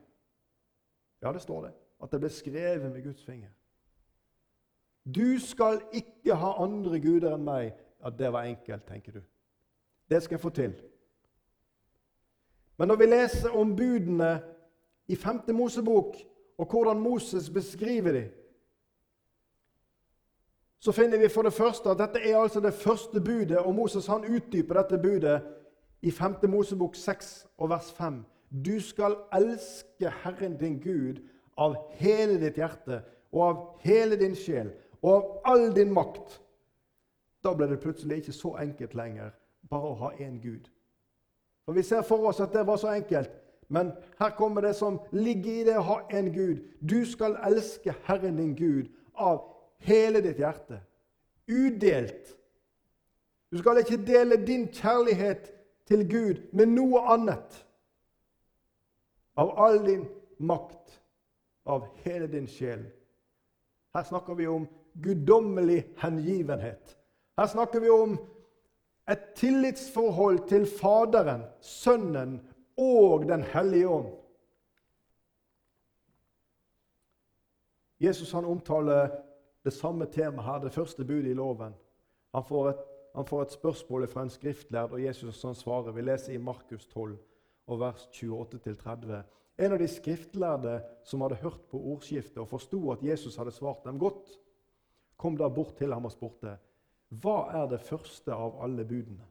Ja, 1.24 1.34
det 1.34 1.42
står 1.42 1.66
det. 1.66 1.74
At 2.04 2.12
det 2.12 2.20
ble 2.20 2.30
skrevet 2.30 2.92
med 2.92 3.04
Guds 3.04 3.26
finger. 3.26 3.50
Du 5.16 5.40
skal 5.40 5.82
ikke 5.94 6.36
ha 6.36 6.54
andre 6.64 7.00
guder 7.00 7.34
enn 7.34 7.46
meg. 7.48 7.74
Ja, 8.04 8.12
det 8.12 8.32
var 8.34 8.48
enkelt, 8.48 8.86
tenker 8.88 9.18
du. 9.18 9.22
Det 10.10 10.22
skal 10.24 10.36
jeg 10.36 10.44
få 10.44 10.52
til. 10.54 10.74
Men 12.78 12.88
når 12.88 13.00
vi 13.00 13.06
leser 13.10 13.56
om 13.56 13.76
budene 13.76 14.32
i 15.08 15.16
5. 15.16 15.42
Mosebok, 15.56 16.16
og 16.58 16.70
hvordan 16.70 17.00
Moses 17.00 17.50
beskriver 17.50 18.12
dem, 18.12 18.30
så 20.84 20.92
finner 20.92 21.18
vi 21.18 21.30
for 21.32 21.48
det 21.48 21.54
første 21.56 21.94
at 21.94 22.00
dette 22.02 22.20
er 22.20 22.36
altså 22.36 22.60
det 22.60 22.74
første 22.76 23.22
budet, 23.22 23.58
og 23.58 23.76
Moses 23.76 24.08
han 24.12 24.26
utdyper 24.28 24.82
dette 24.82 24.98
budet 25.00 25.38
i 26.02 26.12
5. 26.12 26.36
Mosebok 26.52 26.96
6 26.96 27.48
og 27.58 27.70
vers 27.70 27.92
5. 27.96 28.18
Du 28.66 28.82
skal 28.84 29.16
elske 29.34 30.12
Herren 30.24 30.58
din 30.60 30.76
Gud 30.84 31.22
av 31.58 31.78
hele 31.96 32.36
ditt 32.42 32.60
hjerte 32.60 33.00
og 33.32 33.44
av 33.46 33.62
hele 33.86 34.18
din 34.20 34.36
sjel 34.36 34.74
og 35.00 35.14
av 35.14 35.54
all 35.54 35.72
din 35.76 35.94
makt, 35.96 36.36
da 37.44 37.56
ble 37.56 37.70
det 37.72 37.80
plutselig 37.80 38.20
ikke 38.20 38.36
så 38.36 38.54
enkelt 38.66 39.00
lenger 39.00 39.32
bare 39.72 39.94
å 39.94 40.00
ha 40.04 40.12
én 40.20 40.36
Gud. 40.44 40.68
Og 41.68 41.76
Vi 41.76 41.84
ser 41.84 42.04
for 42.04 42.28
oss 42.28 42.44
at 42.44 42.52
det 42.52 42.68
var 42.68 42.76
så 42.78 42.92
enkelt, 42.92 43.32
men 43.70 43.94
her 44.20 44.36
kommer 44.36 44.62
det 44.62 44.76
som 44.76 45.00
ligger 45.12 45.62
i 45.62 45.64
det 45.64 45.80
å 45.80 45.88
ha 45.94 45.98
en 46.12 46.28
Gud. 46.34 46.60
Du 46.84 47.06
skal 47.06 47.40
elske 47.48 47.96
Herren 48.04 48.36
din 48.38 48.56
Gud 48.56 48.92
av 49.16 49.53
hele 49.78 50.22
ditt 50.22 50.38
hjerte. 50.38 50.80
Udelt. 51.48 52.38
Du 53.52 53.58
skal 53.58 53.78
ikke 53.78 54.06
dele 54.06 54.46
din 54.48 54.68
kjærlighet 54.68 55.52
til 55.86 56.06
Gud 56.10 56.42
med 56.54 56.72
noe 56.74 57.04
annet. 57.14 57.60
Av 59.38 59.52
all 59.58 59.82
din 59.86 60.08
makt, 60.38 61.02
av 61.66 61.88
hele 62.06 62.28
din 62.32 62.48
sjel. 62.48 62.86
Her 63.94 64.06
snakker 64.08 64.38
vi 64.38 64.48
om 64.48 64.68
guddommelig 65.04 65.84
hengivenhet. 65.98 66.98
Her 67.38 67.48
snakker 67.48 67.80
vi 67.80 67.90
om 67.90 68.18
et 69.10 69.24
tillitsforhold 69.36 70.48
til 70.48 70.66
Faderen, 70.80 71.44
Sønnen 71.62 72.40
og 72.78 73.28
Den 73.28 73.44
hellige 73.44 73.88
ånd. 73.88 74.12
Jesus 78.00 78.32
han 78.32 78.46
omtaler 78.46 79.10
det 79.64 79.74
samme 79.74 80.06
temaet 80.12 80.46
her, 80.46 80.60
det 80.64 80.74
første 80.74 81.06
budet 81.06 81.32
i 81.32 81.38
loven. 81.38 81.76
Han 82.34 82.44
får 82.44 82.70
et, 82.70 82.82
han 83.16 83.26
får 83.26 83.42
et 83.42 83.56
spørsmål 83.56 84.08
fra 84.08 84.26
en 84.26 84.34
skriftlærd, 84.34 84.92
og 84.92 85.04
Jesus 85.04 85.42
han 85.44 85.56
svarer. 85.56 85.92
Vi 85.92 86.02
leser 86.02 86.34
i 86.34 86.42
Markus 86.42 86.86
12, 86.88 87.18
og 87.68 87.80
vers 87.80 88.08
28-30. 88.14 89.22
En 89.58 89.72
av 89.72 89.80
de 89.80 89.88
skriftlærde 89.88 90.80
som 91.06 91.22
hadde 91.22 91.42
hørt 91.44 91.62
på 91.70 91.80
ordskiftet 91.94 92.42
og 92.42 92.50
forsto 92.50 92.80
at 92.92 93.04
Jesus 93.06 93.38
hadde 93.38 93.54
svart 93.54 93.86
dem 93.86 94.00
godt, 94.02 94.34
kom 95.18 95.38
da 95.38 95.48
bort 95.48 95.76
til 95.78 95.94
ham 95.94 96.10
og 96.10 96.12
spurte 96.12 96.58
hva 97.22 97.52
er 97.54 97.68
det 97.70 97.82
første 97.86 98.34
av 98.34 98.56
alle 98.66 98.86
budene? 98.90 99.26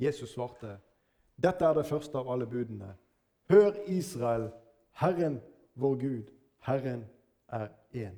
Jesus 0.00 0.32
svarte, 0.34 0.78
dette 1.38 1.64
er 1.64 1.76
det 1.76 1.86
første 1.86 2.18
av 2.18 2.30
alle 2.32 2.48
budene. 2.50 2.88
Hør, 3.52 3.76
Israel, 3.86 4.48
Herren 4.98 5.38
vår 5.78 5.94
Gud, 6.00 6.32
Herren 6.66 7.04
er 7.48 7.68
én. 7.94 8.16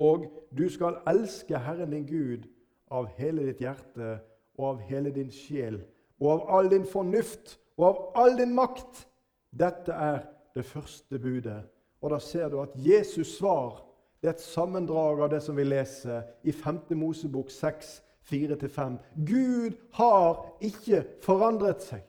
Og 0.00 0.26
du 0.58 0.68
skal 0.68 0.98
elske 1.08 1.58
Herren 1.58 1.90
din 1.90 2.06
Gud 2.06 2.48
av 2.90 3.06
hele 3.18 3.46
ditt 3.46 3.62
hjerte 3.62 4.18
og 4.58 4.68
av 4.68 4.80
hele 4.88 5.10
din 5.14 5.30
sjel 5.30 5.80
og 6.20 6.30
av 6.32 6.56
all 6.56 6.70
din 6.70 6.86
fornuft 6.86 7.58
og 7.76 7.86
av 7.88 8.24
all 8.24 8.38
din 8.38 8.54
makt. 8.54 9.06
Dette 9.50 9.92
er 9.92 10.24
det 10.54 10.64
første 10.64 11.18
budet. 11.18 11.62
Og 12.00 12.10
da 12.10 12.18
ser 12.18 12.48
du 12.48 12.60
at 12.62 12.74
Jesus' 12.76 13.38
svar 13.38 13.84
det 14.24 14.30
er 14.30 14.34
et 14.38 14.40
sammendrag 14.40 15.20
av 15.20 15.30
det 15.30 15.42
som 15.44 15.56
vi 15.56 15.66
leser 15.66 16.22
i 16.48 16.52
5. 16.52 16.78
Mosebok 16.96 17.50
6, 17.50 18.02
4-5. 18.24 18.94
Gud 19.26 19.74
har 19.92 20.46
ikke 20.64 21.02
forandret 21.22 21.82
seg. 21.84 22.00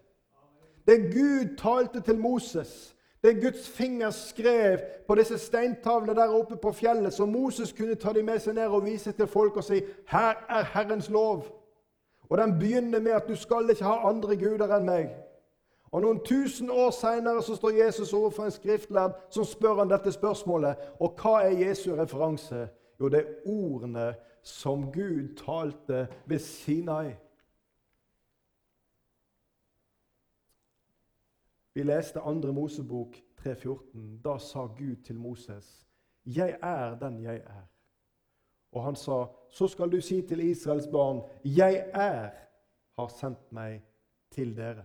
Det 0.87 1.11
Gud 1.11 1.57
talte 1.57 1.99
til 1.99 2.15
Moses, 2.19 2.94
det 3.25 3.41
Guds 3.41 3.69
finger 3.69 4.09
skrev 4.09 4.79
på 5.07 5.15
disse 5.15 5.37
steintavlene 5.37 6.15
der 6.15 6.33
oppe 6.33 6.55
på 6.61 6.71
fjellet, 6.71 7.13
så 7.13 7.25
Moses 7.25 7.73
kunne 7.73 7.95
ta 7.95 8.13
dem 8.13 8.25
med 8.25 8.39
seg 8.39 8.53
ned 8.53 8.67
og 8.67 8.85
vise 8.85 9.11
til 9.11 9.27
folk 9.27 9.57
og 9.57 9.63
si 9.63 9.81
'Her 10.07 10.45
er 10.49 10.63
Herrens 10.73 11.09
lov'. 11.09 11.51
Og 12.29 12.37
Den 12.37 12.59
begynner 12.59 12.99
med 12.99 13.11
at 13.11 13.27
'du 13.27 13.35
skal 13.35 13.69
ikke 13.69 13.83
ha 13.83 14.09
andre 14.09 14.35
guder 14.35 14.77
enn 14.77 14.89
meg'. 14.89 15.09
Og 15.91 16.01
Noen 16.01 16.19
tusen 16.19 16.69
år 16.69 16.91
seinere 16.91 17.41
står 17.41 17.85
Jesus 17.85 18.13
overfor 18.13 18.43
en 18.43 18.51
skriftlærd 18.51 19.11
som 19.29 19.43
spør 19.43 19.73
han 19.73 19.89
dette 19.89 20.11
spørsmålet. 20.11 20.75
Og 20.99 21.15
hva 21.21 21.39
er 21.43 21.67
Jesu 21.67 21.95
referanse? 21.95 22.67
Jo, 22.99 23.07
det 23.09 23.19
er 23.19 23.49
ordene 23.49 24.15
som 24.43 24.91
Gud 24.91 25.35
talte 25.45 26.07
ved 26.25 26.39
Sinai. 26.39 27.11
Vi 31.75 31.83
leste 31.83 32.19
2. 32.19 32.33
Mosebok 32.51 33.15
3,14. 33.41 34.21
Da 34.23 34.37
sa 34.37 34.65
Gud 34.65 34.95
til 35.03 35.19
Moses, 35.19 35.87
'Jeg 36.25 36.57
er 36.61 36.99
den 36.99 37.23
jeg 37.23 37.35
er.' 37.35 37.69
Og 38.71 38.83
han 38.83 38.95
sa, 38.95 39.25
'Så 39.49 39.67
skal 39.67 39.91
du 39.91 40.01
si 40.01 40.21
til 40.21 40.39
Israels 40.39 40.87
barn:" 40.87 41.21
'Jeg 41.43 41.89
er, 41.93 42.29
har 42.99 43.07
sendt 43.07 43.51
meg 43.51 43.81
til 44.31 44.55
dere.' 44.57 44.83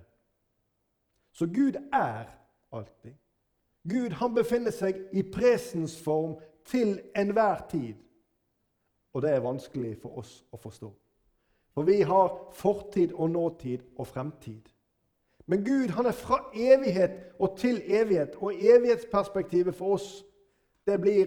Så 1.32 1.46
Gud 1.46 1.72
er 1.92 2.24
alltid. 2.72 3.14
Gud 3.88 4.10
han 4.10 4.34
befinner 4.34 4.70
seg 4.70 4.94
i 5.12 5.22
presens 5.22 6.02
form 6.02 6.40
til 6.64 7.00
enhver 7.16 7.66
tid. 7.70 7.94
Og 9.12 9.22
det 9.22 9.30
er 9.30 9.40
vanskelig 9.40 9.96
for 10.02 10.18
oss 10.18 10.44
å 10.52 10.56
forstå. 10.56 10.90
For 11.70 11.82
vi 11.82 12.00
har 12.00 12.52
fortid 12.52 13.12
og 13.12 13.30
nåtid 13.30 13.78
og 13.98 14.06
fremtid. 14.06 14.68
Men 15.50 15.64
Gud 15.66 15.90
han 15.96 16.06
er 16.06 16.14
fra 16.14 16.44
evighet 16.54 17.16
og 17.38 17.56
til 17.58 17.80
evighet, 17.82 18.36
og 18.38 18.54
evighetsperspektivet 18.54 19.74
for 19.74 19.96
oss 19.96 20.24
det 20.86 21.00
blir, 21.02 21.26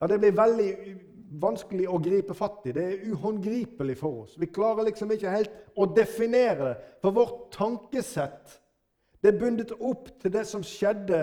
ja, 0.00 0.06
det 0.10 0.18
blir 0.18 0.34
veldig 0.34 0.70
vanskelig 1.38 1.86
å 1.86 2.00
gripe 2.02 2.34
fatt 2.34 2.66
i. 2.66 2.72
Det 2.74 2.82
er 2.82 3.04
uhåndgripelig 3.12 3.94
for 4.00 4.24
oss. 4.24 4.34
Vi 4.38 4.48
klarer 4.50 4.88
liksom 4.88 5.12
ikke 5.14 5.30
helt 5.30 5.52
å 5.78 5.86
definere 5.94 6.64
det. 6.64 6.88
For 7.04 7.14
vårt 7.14 7.44
tankesett 7.54 8.56
det 9.22 9.30
er 9.30 9.38
bundet 9.38 9.74
opp 9.78 10.08
til 10.18 10.32
det 10.34 10.42
som 10.48 10.64
skjedde 10.66 11.20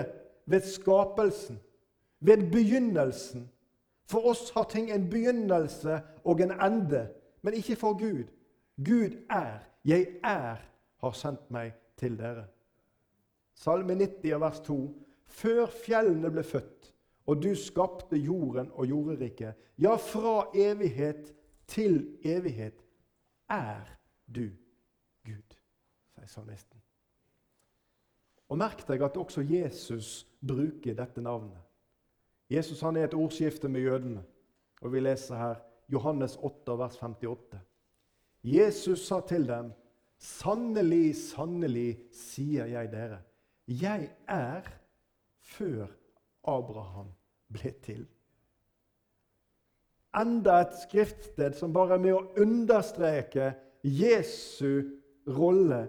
ved 0.48 0.64
skapelsen, 0.64 1.58
ved 2.24 2.46
begynnelsen. 2.52 3.44
For 4.08 4.30
oss 4.30 4.46
har 4.54 4.64
ting 4.72 4.88
en 4.94 5.10
begynnelse 5.10 5.98
og 6.24 6.40
en 6.40 6.54
ende, 6.56 7.04
men 7.44 7.58
ikke 7.58 7.76
for 7.76 7.98
Gud. 8.00 8.32
Gud 8.80 9.18
er. 9.28 9.60
Jeg 9.84 10.06
er, 10.24 10.56
har 11.04 11.14
sendt 11.16 11.44
meg 11.52 11.76
til 11.98 12.16
dere. 12.18 12.46
Salme 13.58 13.94
90 13.98 14.40
vers 14.40 14.60
2. 14.66 14.78
Før 15.28 15.66
fjellene 15.84 16.30
ble 16.32 16.44
født, 16.46 16.92
og 17.28 17.42
du 17.42 17.50
skapte 17.58 18.16
jorden 18.16 18.70
og 18.72 18.88
jorderiket, 18.88 19.58
ja, 19.78 19.96
fra 20.00 20.48
evighet 20.56 21.34
til 21.68 22.18
evighet 22.24 22.80
er 23.50 23.84
du 24.26 24.48
Gud, 25.26 25.56
sier 26.14 26.30
salmisten. 26.30 26.80
Og 28.48 28.56
Merk 28.58 28.86
deg 28.88 29.02
at 29.04 29.16
også 29.20 29.44
Jesus 29.44 30.24
bruker 30.40 30.96
dette 30.96 31.20
navnet. 31.20 31.60
Jesus 32.48 32.80
han 32.80 32.96
er 32.96 33.04
et 33.04 33.16
ordskifte 33.16 33.68
med 33.68 33.84
jødene. 33.84 34.22
Og 34.80 34.92
Vi 34.92 35.00
leser 35.00 35.36
her 35.36 35.60
Johannes 35.92 36.36
8, 36.36 36.78
vers 36.78 36.96
58. 36.96 37.60
Jesus 38.44 39.06
sa 39.06 39.20
til 39.20 39.48
dem, 39.48 39.72
'Sannelig, 40.18 41.14
sannelig, 41.16 41.98
sier 42.12 42.66
jeg 42.66 42.90
dere, 42.90 43.20
jeg 43.68 44.10
er 44.26 44.66
før 45.54 45.86
Abraham 46.44 47.12
ble 47.54 47.72
til.' 47.84 48.06
Enda 50.18 50.60
et 50.64 50.74
skriftsted 50.82 51.54
som 51.54 51.72
bare 51.72 51.94
er 51.98 52.02
med 52.02 52.16
å 52.16 52.26
understreke 52.42 53.52
Jesu 53.84 54.88
rolle 55.28 55.84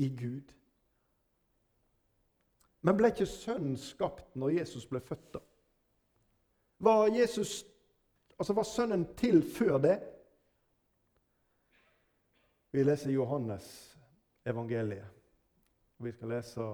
i 0.00 0.08
Gud. 0.08 0.54
Men 2.84 2.96
ble 2.96 3.10
ikke 3.12 3.28
Sønnen 3.28 3.76
skapt 3.80 4.34
når 4.38 4.60
Jesus 4.60 4.86
ble 4.88 5.00
født? 5.00 5.34
da? 5.34 5.42
Var, 6.84 7.06
Jesus, 7.16 7.64
altså 8.38 8.56
var 8.56 8.68
Sønnen 8.68 9.06
til 9.16 9.42
før 9.42 9.78
det? 9.80 9.96
Vi 12.74 12.84
leser 12.84 13.10
Johannes 13.10 13.98
evangeliet. 14.44 15.06
Vi 15.96 16.12
skal 16.12 16.28
lese 16.28 16.64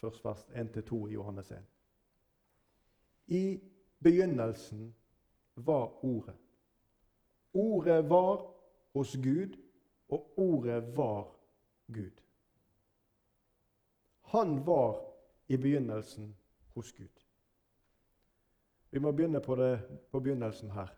først 0.00 0.24
vers 0.24 0.46
1-2 0.56 1.08
i 1.08 1.12
Johannes 1.12 1.50
1. 1.50 1.58
I 3.26 3.60
begynnelsen 4.00 4.94
var 5.54 6.04
Ordet. 6.04 6.34
Ordet 7.52 8.10
var 8.10 8.54
hos 8.92 9.12
Gud, 9.16 9.58
og 10.08 10.38
Ordet 10.38 10.96
var 10.96 11.36
Gud. 11.92 12.22
Han 14.20 14.66
var 14.66 14.96
i 15.48 15.56
begynnelsen 15.56 16.36
hos 16.74 16.92
Gud. 16.92 17.26
Vi 18.90 18.98
må 18.98 19.12
begynne 19.12 19.40
på, 19.40 19.56
det, 19.56 20.00
på 20.10 20.20
begynnelsen 20.20 20.70
her. 20.70 20.88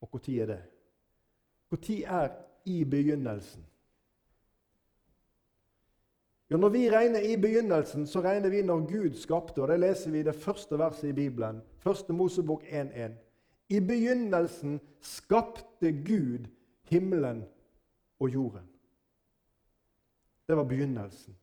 Og 0.00 0.10
når 0.12 0.28
er 0.42 0.46
det? 0.46 0.62
Når 1.70 1.78
er 2.06 2.53
i 2.64 2.84
begynnelsen? 2.84 3.66
Ja, 6.50 6.56
Når 6.56 6.68
vi 6.68 6.90
regner 6.90 7.20
i 7.20 7.36
begynnelsen, 7.36 8.06
så 8.06 8.20
regner 8.20 8.48
vi 8.48 8.62
når 8.62 8.86
Gud 8.86 9.14
skapte. 9.14 9.62
og 9.62 9.68
Det 9.68 9.80
leser 9.80 10.10
vi 10.10 10.20
i 10.20 10.22
det 10.22 10.34
første 10.34 10.78
verset 10.78 11.08
i 11.08 11.12
Bibelen. 11.12 11.62
Første 11.78 12.12
Mosebok 12.12 12.62
1.1. 12.62 13.12
I 13.68 13.80
begynnelsen 13.80 14.80
skapte 15.00 15.92
Gud 15.92 16.46
himmelen 16.82 17.44
og 18.20 18.28
jorden. 18.28 18.68
Det 20.48 20.56
var 20.56 20.64
begynnelsen. 20.64 21.36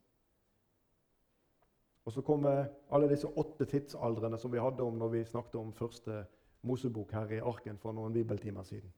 Og 2.06 2.12
så 2.12 2.22
kommer 2.22 2.66
alle 2.92 3.10
disse 3.10 3.28
åtte 3.28 3.66
tidsaldrene 3.66 4.38
som 4.38 4.54
vi 4.54 4.60
hadde 4.60 4.84
om 4.84 4.98
når 4.98 5.08
vi 5.08 5.26
snakket 5.26 5.56
om 5.56 5.74
første 5.74 6.26
Mosebok 6.62 7.12
her 7.12 7.30
i 7.30 7.40
Arken 7.40 7.78
for 7.78 7.92
noen 7.92 8.14
bibeltimer 8.14 8.64
siden. 8.64 8.94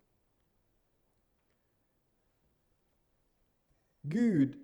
Gud 4.09 4.55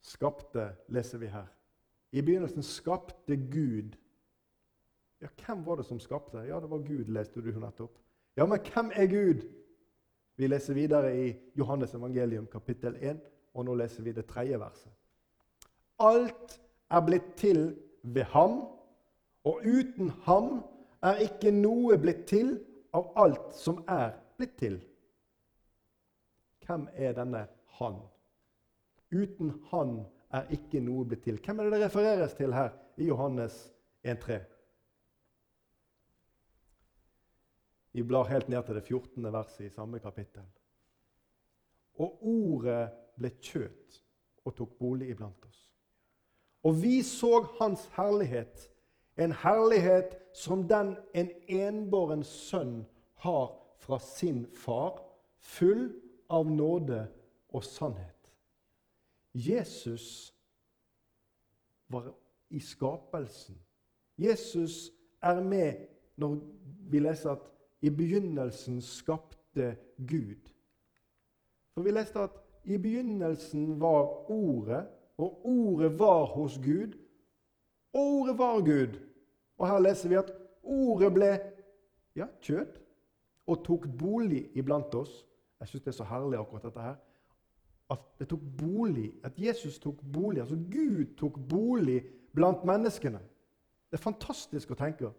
skapte, 0.00 0.70
leser 0.88 1.18
vi 1.18 1.26
her. 1.26 1.46
I 2.12 2.22
begynnelsen 2.22 2.62
skapte 2.62 3.36
Gud. 3.36 3.96
Ja, 5.20 5.26
Hvem 5.46 5.66
var 5.66 5.76
det 5.76 5.86
som 5.86 6.00
skapte? 6.00 6.38
Ja, 6.38 6.60
det 6.60 6.70
var 6.70 6.78
Gud, 6.78 7.04
leste 7.04 7.40
du 7.40 7.50
nettopp. 7.60 7.98
Ja, 8.36 8.46
men 8.46 8.60
hvem 8.60 8.92
er 8.94 9.06
Gud? 9.06 9.46
Vi 10.36 10.46
leser 10.46 10.74
videre 10.74 11.26
i 11.26 11.34
Johannes 11.58 11.94
evangelium 11.94 12.46
kapittel 12.46 12.96
1, 13.00 13.20
og 13.54 13.64
nå 13.64 13.74
leser 13.74 14.02
vi 14.02 14.12
det 14.12 14.26
tredje 14.26 14.60
verset. 14.60 14.92
Alt 15.98 16.60
er 16.90 17.00
blitt 17.06 17.34
til 17.36 17.76
ved 18.02 18.22
ham, 18.22 18.60
og 19.44 19.62
uten 19.64 20.10
ham 20.26 20.64
er 21.02 21.22
ikke 21.24 21.50
noe 21.50 21.96
blitt 21.98 22.26
til 22.28 22.58
av 22.94 23.12
alt 23.16 23.54
som 23.56 23.80
er 23.88 24.12
blitt 24.36 24.58
til. 24.60 24.76
Hvem 26.66 26.88
er 26.92 27.16
denne 27.16 27.46
han? 27.78 27.96
Uten 29.16 29.52
han 29.70 29.96
er 30.34 30.50
ikke 30.52 30.82
noe 30.84 31.06
blitt 31.08 31.24
til. 31.24 31.38
Hvem 31.40 31.60
er 31.60 31.68
det 31.68 31.76
det 31.76 31.86
refereres 31.86 32.34
til 32.36 32.54
her 32.54 32.74
i 33.00 33.08
Johannes 33.08 33.56
1,3? 34.04 34.40
Vi 37.96 38.04
blar 38.04 38.28
helt 38.28 38.48
ned 38.52 38.66
til 38.66 38.76
det 38.76 38.84
14. 38.84 39.32
verset 39.32 39.66
i 39.66 39.72
samme 39.72 39.98
kapittel. 40.04 40.44
Og 41.96 42.18
ordet 42.28 42.90
ble 43.16 43.30
kjøt 43.40 44.02
og 44.44 44.54
tok 44.58 44.74
bolig 44.78 45.14
iblant 45.14 45.46
oss. 45.48 45.62
Og 46.66 46.76
vi 46.82 46.98
så 47.06 47.46
hans 47.60 47.86
herlighet, 47.96 48.66
en 49.16 49.32
herlighet 49.32 50.18
som 50.36 50.66
den 50.68 50.96
en 51.14 51.30
enbåren 51.48 52.24
sønn 52.26 52.82
har 53.24 53.54
fra 53.80 53.98
sin 54.02 54.44
far, 54.52 55.00
full 55.40 55.88
av 56.28 56.50
nåde 56.50 57.06
og 57.54 57.64
sannhet. 57.64 58.15
Jesus 59.36 60.34
var 61.88 62.14
i 62.50 62.60
skapelsen. 62.60 63.58
Jesus 64.18 64.92
er 65.22 65.42
med 65.42 65.86
når 66.16 66.38
vi 66.90 66.98
leser 66.98 67.30
at 67.30 67.52
i 67.80 67.90
begynnelsen 67.90 68.80
skapte 68.80 69.76
Gud. 69.98 70.52
For 71.74 71.84
vi 71.84 71.92
leste 71.92 72.20
at 72.20 72.30
i 72.64 72.78
begynnelsen 72.78 73.80
var 73.80 74.30
Ordet, 74.30 74.86
og 75.16 75.46
Ordet 75.46 75.98
var 75.98 76.24
hos 76.24 76.56
Gud. 76.58 76.96
Og 77.92 78.00
Ordet 78.00 78.38
var 78.38 78.60
Gud. 78.60 78.98
Og 79.58 79.68
her 79.68 79.78
leser 79.78 80.08
vi 80.08 80.14
at 80.14 80.32
Ordet 80.62 81.12
ble 81.14 81.30
ja, 82.16 82.26
kjøtt 82.40 82.80
og 83.46 83.64
tok 83.64 83.84
bolig 83.98 84.48
iblant 84.56 84.94
oss. 84.94 85.26
Jeg 85.60 85.68
syns 85.68 85.84
det 85.84 85.92
er 85.92 86.00
så 86.00 86.08
herlig, 86.08 86.38
akkurat 86.40 86.64
dette 86.64 86.80
her 86.80 86.96
at 87.90 88.02
det 88.18 88.28
tok 88.28 88.42
bolig, 88.58 89.12
at 89.24 89.38
Jesus 89.38 89.78
tok 89.78 90.00
bolig, 90.12 90.40
altså 90.40 90.56
Gud 90.56 91.14
tok 91.18 91.38
bolig 91.48 92.02
blant 92.34 92.64
menneskene. 92.64 93.20
Det 93.90 93.98
er 93.98 94.02
fantastisk 94.02 94.70
å 94.74 94.78
tenke. 94.78 95.12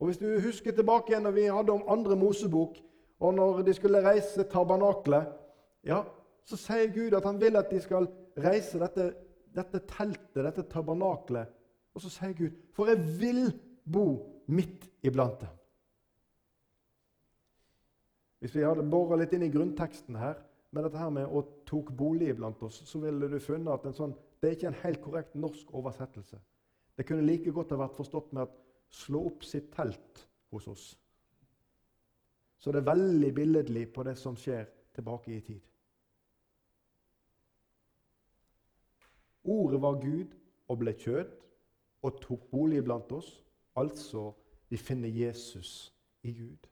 Og 0.00 0.08
Hvis 0.08 0.18
du 0.18 0.26
husker 0.40 0.72
tilbake 0.72 1.12
igjen 1.12 1.26
når 1.26 1.34
vi 1.36 1.46
hadde 1.48 1.72
om 1.72 1.84
andre 1.88 2.16
Mosebok, 2.16 2.78
og 3.20 3.34
når 3.34 3.62
de 3.62 3.74
skulle 3.74 4.02
reise 4.04 4.44
tabernaklet, 4.50 5.28
ja, 5.84 6.02
så 6.44 6.56
sier 6.60 6.90
Gud 6.92 7.14
at 7.16 7.24
han 7.24 7.40
vil 7.40 7.56
at 7.56 7.70
de 7.70 7.80
skal 7.80 8.08
reise 8.36 8.80
dette, 8.80 9.12
dette 9.54 9.80
teltet, 9.88 10.42
dette 10.44 10.64
tabernaklet. 10.68 11.52
Og 11.94 12.02
så 12.02 12.10
sier 12.10 12.32
Gud, 12.32 12.50
'For 12.72 12.86
jeg 12.86 13.20
vil 13.20 13.60
bo 13.92 14.26
midt 14.46 14.90
iblant 15.02 15.40
dem'. 15.40 15.54
Hvis 18.40 18.54
vi 18.56 18.64
hadde 18.64 18.90
bora 18.90 19.16
litt 19.16 19.32
inn 19.32 19.42
i 19.42 19.48
grunnteksten 19.48 20.16
her, 20.16 20.34
med 20.74 20.84
dette 20.84 20.98
her 20.98 21.10
med 21.10 21.26
'å 21.26 21.42
tok 21.66 21.92
bolig 21.96 22.28
iblant 22.28 22.62
oss', 22.62 22.82
så 22.86 22.98
ville 22.98 23.28
du 23.28 23.38
funnet 23.40 23.72
at 23.72 23.86
en 23.86 23.92
sånn, 23.92 24.14
det 24.40 24.48
er 24.48 24.56
ikke 24.56 24.66
en 24.66 24.82
helt 24.82 25.02
korrekt 25.02 25.34
norsk 25.34 25.74
oversettelse. 25.74 26.38
Det 26.96 27.06
kunne 27.06 27.26
like 27.26 27.52
godt 27.52 27.70
ha 27.70 27.76
vært 27.76 27.96
forstått 27.96 28.32
med 28.32 28.42
at 28.42 28.56
'slå 28.90 29.26
opp 29.26 29.44
sitt 29.44 29.72
telt 29.72 30.28
hos 30.50 30.68
oss'. 30.68 30.96
Så 32.58 32.72
det 32.72 32.80
er 32.80 32.94
veldig 32.94 33.34
billedlig 33.34 33.92
på 33.92 34.02
det 34.02 34.16
som 34.18 34.36
skjer 34.36 34.66
tilbake 34.94 35.36
i 35.36 35.40
tid. 35.40 35.60
Ordet 39.44 39.82
var 39.82 40.00
Gud 40.00 40.34
og 40.68 40.78
ble 40.78 40.92
kjød 40.92 41.32
og 42.02 42.20
tok 42.20 42.50
bolig 42.50 42.78
iblant 42.78 43.12
oss. 43.12 43.44
Altså, 43.76 44.32
vi 44.68 44.76
finner 44.76 45.08
Jesus 45.08 45.92
i 46.22 46.32
Gud. 46.32 46.66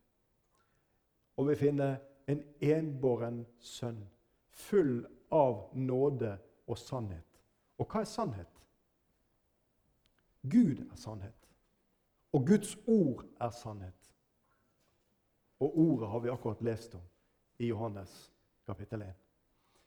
Og 1.37 1.49
vi 1.49 1.55
finner 1.55 1.97
en 2.27 2.43
enbåren 2.61 3.43
sønn, 3.59 4.03
full 4.51 5.07
av 5.33 5.71
nåde 5.75 6.37
og 6.67 6.79
sannhet. 6.79 7.41
Og 7.79 7.89
hva 7.89 8.03
er 8.03 8.11
sannhet? 8.11 8.61
Gud 10.43 10.83
er 10.91 10.99
sannhet. 10.99 11.49
Og 12.33 12.47
Guds 12.47 12.77
ord 12.87 13.25
er 13.41 13.51
sannhet. 13.51 14.13
Og 15.61 15.79
ordet 15.79 16.09
har 16.09 16.21
vi 16.21 16.31
akkurat 16.33 16.63
lest 16.63 16.95
om 16.95 17.03
i 17.59 17.67
Johannes 17.67 18.33
kapittel 18.67 19.03
1. 19.03 19.13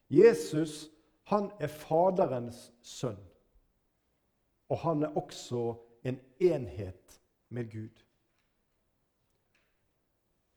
Jesus 0.10 0.92
han 1.26 1.50
er 1.60 1.68
Faderens 1.68 2.68
sønn, 2.86 3.18
og 4.70 4.78
han 4.84 5.04
er 5.04 5.16
også 5.18 5.74
en 6.06 6.20
enhet 6.40 7.22
med 7.50 7.72
Gud. 7.72 8.05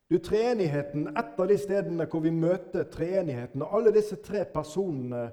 Du, 0.09 0.19
Treenigheten, 0.19 1.11
et 1.17 1.41
av 1.41 1.49
de 1.51 1.57
stedene 1.61 2.07
hvor 2.09 2.23
vi 2.25 2.33
møter 2.33 2.87
treenigheten 2.89 3.61
og 3.65 3.75
alle 3.77 3.93
disse 3.93 4.17
tre 4.25 4.47
personene 4.49 5.27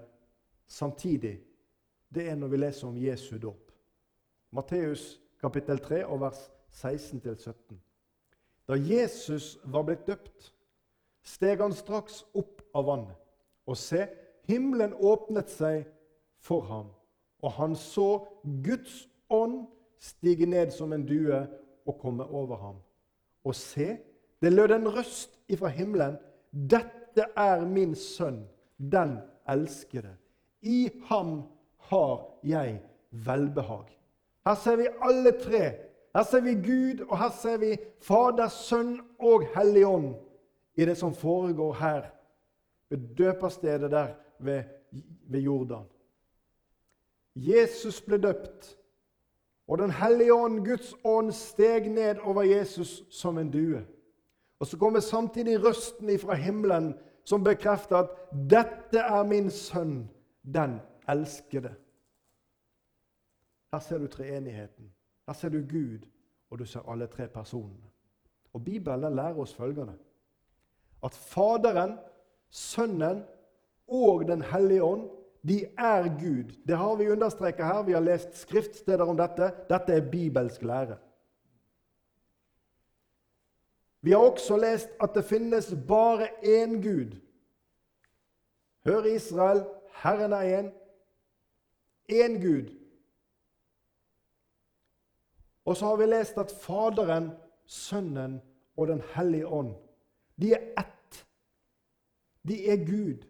samtidig, 0.68 1.38
det 2.12 2.26
er 2.28 2.36
når 2.36 2.52
vi 2.52 2.60
leser 2.60 2.90
om 2.90 2.98
Jesu 3.00 3.38
dåp. 3.40 3.72
Matteus 4.52 5.16
kapittel 5.40 5.80
3 5.80 6.02
og 6.06 6.20
vers 6.26 6.42
16-17. 6.76 7.78
Da 8.68 8.76
Jesus 8.76 9.56
var 9.64 9.86
blitt 9.88 10.08
døpt, 10.08 10.52
steg 11.24 11.62
han 11.64 11.76
straks 11.76 12.24
opp 12.36 12.64
av 12.76 12.88
vannet. 12.90 13.22
Og 13.66 13.78
se, 13.80 14.06
himmelen 14.50 14.94
åpnet 14.94 15.50
seg 15.50 15.86
for 16.44 16.68
ham, 16.68 16.90
og 17.42 17.56
han 17.58 17.78
så 17.80 18.26
Guds 18.44 19.06
ånd 19.32 19.64
stige 20.02 20.46
ned 20.50 20.74
som 20.76 20.94
en 20.94 21.06
due 21.08 21.40
og 21.86 21.98
komme 22.02 22.28
over 22.28 22.60
ham. 22.62 22.78
Og 23.46 23.56
se, 23.56 23.96
det 24.45 24.53
lød 24.53 24.75
en 24.75 24.91
røst 24.97 25.39
ifra 25.49 25.71
himmelen. 25.73 26.17
Dette 26.51 27.25
er 27.36 27.65
min 27.65 27.95
sønn, 27.97 28.43
den 28.77 29.17
elskede. 29.49 30.13
I 30.62 30.89
ham 31.10 31.41
har 31.89 32.21
jeg 32.43 32.79
velbehag. 33.12 33.89
Her 34.45 34.55
ser 34.55 34.75
vi 34.75 34.88
alle 35.01 35.31
tre. 35.41 35.63
Her 36.15 36.23
ser 36.23 36.41
vi 36.41 36.53
Gud, 36.53 37.01
og 37.10 37.17
her 37.19 37.31
ser 37.41 37.58
vi 37.58 37.73
Fader, 38.01 38.47
Sønn 38.47 38.99
og 39.19 39.43
Hellig 39.55 39.86
Ånd 39.88 40.13
i 40.75 40.86
det 40.86 40.97
som 40.97 41.13
foregår 41.13 41.73
her 41.73 42.05
ved 42.89 42.97
døperstedet 43.17 43.91
der 43.91 44.08
ved, 44.39 44.63
ved 45.27 45.39
Jordan. 45.39 45.86
Jesus 47.36 48.01
ble 48.01 48.17
døpt, 48.17 48.77
og 49.67 49.77
Den 49.77 49.91
hellige 49.91 50.34
ånd, 50.34 50.65
Guds 50.65 50.93
ånd, 51.03 51.31
steg 51.31 51.89
ned 51.89 52.15
over 52.23 52.43
Jesus 52.43 53.03
som 53.10 53.38
en 53.38 53.51
due. 53.51 53.81
Og 54.60 54.68
så 54.68 54.78
kommer 54.78 55.00
samtidig 55.00 55.65
røsten 55.65 56.10
ifra 56.10 56.34
himmelen 56.34 56.94
som 57.24 57.44
bekrefter 57.44 57.98
at 57.98 58.10
'dette 58.32 59.00
er 59.00 59.24
min 59.24 59.50
sønn, 59.50 60.10
den 60.54 60.80
elskede'. 61.10 61.74
Her 63.74 63.80
ser 63.80 63.98
du 63.98 64.08
treenigheten. 64.08 64.91
Her 65.28 65.34
ser 65.34 65.50
du 65.50 65.58
Gud, 65.58 66.00
og 66.50 66.60
du 66.60 66.65
ser 66.65 66.89
alle 66.91 67.08
tre 67.08 67.28
personene. 67.28 67.89
Og 68.54 68.63
Bibelen 68.63 69.15
lærer 69.15 69.39
oss 69.39 69.56
følgende 69.56 69.94
at 71.04 71.13
Faderen, 71.13 71.98
Sønnen 72.50 73.24
og 73.88 74.28
Den 74.28 74.41
hellige 74.41 74.84
ånd 74.84 75.10
de 75.48 75.65
er 75.78 76.08
Gud. 76.20 76.56
Det 76.68 76.78
har 76.78 76.96
vi 76.96 77.10
understreket 77.10 77.65
her. 77.65 77.84
Vi 77.84 77.91
har 77.91 78.00
lest 78.00 78.38
skriftsteder 78.38 79.06
om 79.06 79.18
dette. 79.18 79.52
Dette 79.70 79.94
er 79.94 80.12
bibelsk 80.12 80.63
lære. 80.63 80.98
Vi 84.06 84.12
har 84.12 84.20
også 84.20 84.58
lest 84.62 84.89
at 85.02 85.15
det 85.15 85.26
finnes 85.26 85.72
bare 85.88 86.28
én 86.46 86.76
Gud. 86.78 87.15
Hør 88.86 89.04
Israel, 89.04 89.63
Herren 90.04 90.34
er 90.34 90.60
én. 90.60 90.68
Én 92.12 92.36
Gud. 92.41 92.70
Og 95.65 95.78
så 95.78 95.86
har 95.86 95.96
vi 95.96 96.06
lest 96.06 96.38
at 96.38 96.52
Faderen, 96.52 97.32
Sønnen 97.65 98.41
og 98.78 98.88
Den 98.88 99.02
hellige 99.15 99.48
ånd, 99.48 99.74
de 100.41 100.54
er 100.54 100.62
ett. 100.80 101.26
De 102.48 102.68
er 102.70 102.78
Gud. 102.78 103.26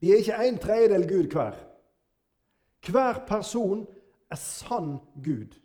De 0.00 0.12
er 0.12 0.16
ikke 0.16 0.48
en 0.48 0.58
tredjedel 0.58 1.08
Gud 1.08 1.30
hver. 1.32 1.56
Hver 2.90 3.24
person 3.26 3.86
er 4.30 4.36
sann 4.36 4.98
Gud. 5.24 5.56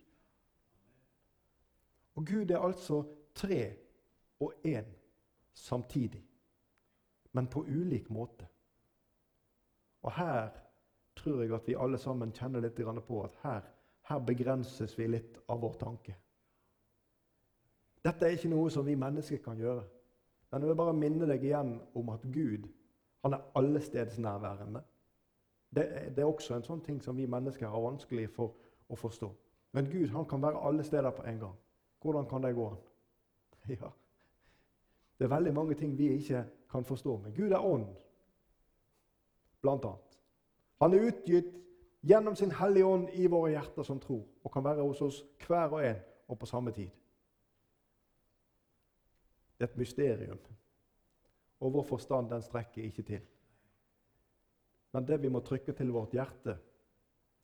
Og 2.15 2.25
Gud 2.25 2.49
er 2.49 2.59
altså 2.59 3.03
tre 3.35 3.75
og 4.39 4.53
én 4.65 4.89
samtidig, 5.53 6.23
men 7.31 7.47
på 7.47 7.61
ulik 7.61 8.09
måte. 8.09 8.47
Og 10.01 10.11
her 10.11 10.49
tror 11.15 11.41
jeg 11.41 11.53
at 11.53 11.67
vi 11.67 11.75
alle 11.79 11.97
sammen 11.97 12.33
kjenner 12.33 12.61
litt 12.61 12.79
på 13.07 13.23
at 13.23 13.35
her, 13.43 13.61
her 14.09 14.19
begrenses 14.19 14.97
vi 14.97 15.07
litt 15.07 15.37
av 15.47 15.61
vår 15.61 15.73
tanke. 15.79 16.15
Dette 18.03 18.25
er 18.25 18.35
ikke 18.35 18.51
noe 18.51 18.69
som 18.71 18.85
vi 18.85 18.95
mennesker 18.99 19.39
kan 19.43 19.57
gjøre. 19.57 19.83
Men 20.51 20.61
jeg 20.61 20.69
vil 20.69 20.77
bare 20.77 20.93
minne 20.93 21.27
deg 21.29 21.43
igjen 21.43 21.77
om 21.95 22.09
at 22.13 22.25
Gud 22.33 22.67
han 23.23 23.33
er 23.33 23.45
allestedsnærværende. 23.55 24.81
Det, 25.75 25.85
det 26.15 26.21
er 26.21 26.27
også 26.27 26.57
en 26.57 26.65
sånn 26.67 26.83
ting 26.83 26.99
som 27.01 27.17
vi 27.17 27.25
mennesker 27.25 27.71
har 27.71 27.81
vanskelig 27.81 28.27
for 28.35 28.51
å 28.91 28.97
forstå. 28.99 29.29
Men 29.73 29.87
Gud 29.89 30.11
han 30.13 30.27
kan 30.29 30.43
være 30.43 30.61
alle 30.67 30.83
steder 30.83 31.15
på 31.15 31.23
en 31.25 31.39
gang. 31.39 31.55
Hvordan 32.03 32.27
kan 32.29 32.43
det 32.43 32.51
gå 32.57 32.67
an? 32.69 32.81
Ja. 33.69 33.91
Det 35.17 35.25
er 35.25 35.35
veldig 35.35 35.53
mange 35.53 35.75
ting 35.79 35.97
vi 35.97 36.07
ikke 36.17 36.45
kan 36.71 36.85
forstå. 36.85 37.17
Men 37.17 37.33
Gud 37.35 37.51
er 37.51 37.63
ånd, 37.63 37.85
blant 39.61 39.85
annet. 39.85 40.17
Han 40.81 40.93
er 40.93 41.05
utgitt 41.07 41.53
gjennom 42.03 42.35
sin 42.35 42.51
Hellige 42.51 42.85
Ånd 42.85 43.13
i 43.15 43.27
våre 43.31 43.53
hjerter 43.53 43.85
som 43.87 44.01
tror, 44.03 44.25
og 44.43 44.51
kan 44.51 44.65
være 44.65 44.83
hos 44.83 45.01
oss 45.05 45.21
hver 45.45 45.77
og 45.77 45.85
en 45.85 46.01
og 46.27 46.39
på 46.39 46.49
samme 46.49 46.73
tid. 46.75 46.89
Det 49.57 49.67
er 49.67 49.71
et 49.71 49.79
mysterium, 49.79 50.39
og 51.59 51.73
vår 51.73 51.87
forstand 51.87 52.29
den 52.33 52.43
strekker 52.43 52.83
ikke 52.83 53.05
til. 53.07 53.21
Men 54.91 55.07
det 55.07 55.21
vi 55.21 55.31
må 55.31 55.39
trykke 55.39 55.73
til 55.73 55.93
vårt 55.93 56.11
hjerte, 56.13 56.57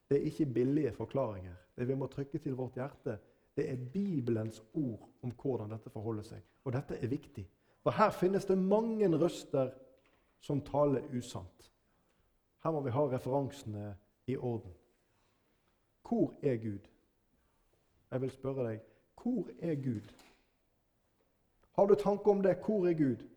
det 0.10 0.18
er 0.18 0.28
ikke 0.28 0.54
billige 0.54 0.92
forklaringer. 0.92 1.56
Det 1.78 1.88
vi 1.88 1.96
må 1.96 2.08
trykke 2.08 2.40
til 2.40 2.58
vårt 2.58 2.76
hjerte, 2.76 3.20
det 3.60 3.68
er 3.72 3.88
Bibelens 3.94 4.62
ord 4.74 5.10
om 5.22 5.32
hvordan 5.36 5.74
dette 5.74 5.92
forholder 5.92 6.24
seg. 6.24 6.44
Og 6.64 6.74
dette 6.74 6.96
er 6.96 7.12
viktig. 7.12 7.44
For 7.84 7.92
her 7.96 8.14
finnes 8.16 8.48
det 8.48 8.58
mange 8.58 9.08
røster 9.20 9.74
som 10.40 10.62
taler 10.64 11.04
usant. 11.18 11.72
Her 12.64 12.72
må 12.72 12.84
vi 12.86 12.94
ha 12.96 13.04
referansene 13.08 13.90
i 14.28 14.38
orden. 14.38 14.72
Hvor 16.08 16.34
er 16.44 16.56
Gud? 16.56 16.88
Jeg 18.12 18.22
vil 18.22 18.32
spørre 18.32 18.70
deg 18.70 18.86
hvor 19.20 19.50
er 19.60 19.76
Gud? 19.76 20.08
Har 21.76 21.86
du 21.86 21.96
tanke 21.96 22.32
om 22.32 22.42
det? 22.42 22.56
Hvor 22.66 22.88
er 22.88 22.94
Gud? 22.94 23.28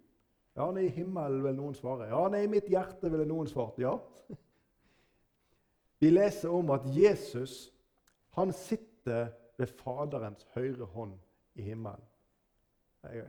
Ja, 0.57 0.67
han 0.67 0.77
er 0.77 0.87
i 0.87 0.95
himmelen, 0.95 1.43
vil 1.45 1.57
noen 1.59 1.75
svare. 1.75 2.07
Ja, 2.07 2.23
han 2.23 2.35
er 2.35 2.47
i 2.47 2.51
mitt 2.51 2.69
hjerte, 2.71 3.11
ville 3.11 3.27
noen 3.27 3.51
svart. 3.51 3.81
Ja. 3.83 3.97
Vi 6.01 6.11
leser 6.11 6.55
om 6.55 6.71
at 6.71 6.87
Jesus 6.87 7.73
han 8.39 8.53
sitter 8.53 9.33
ved 9.57 9.67
Faderens 9.67 10.47
høyre 10.55 10.85
hånd 10.85 11.19
i 11.55 11.63
himmelen. 11.63 12.05
Jeg, 13.03 13.25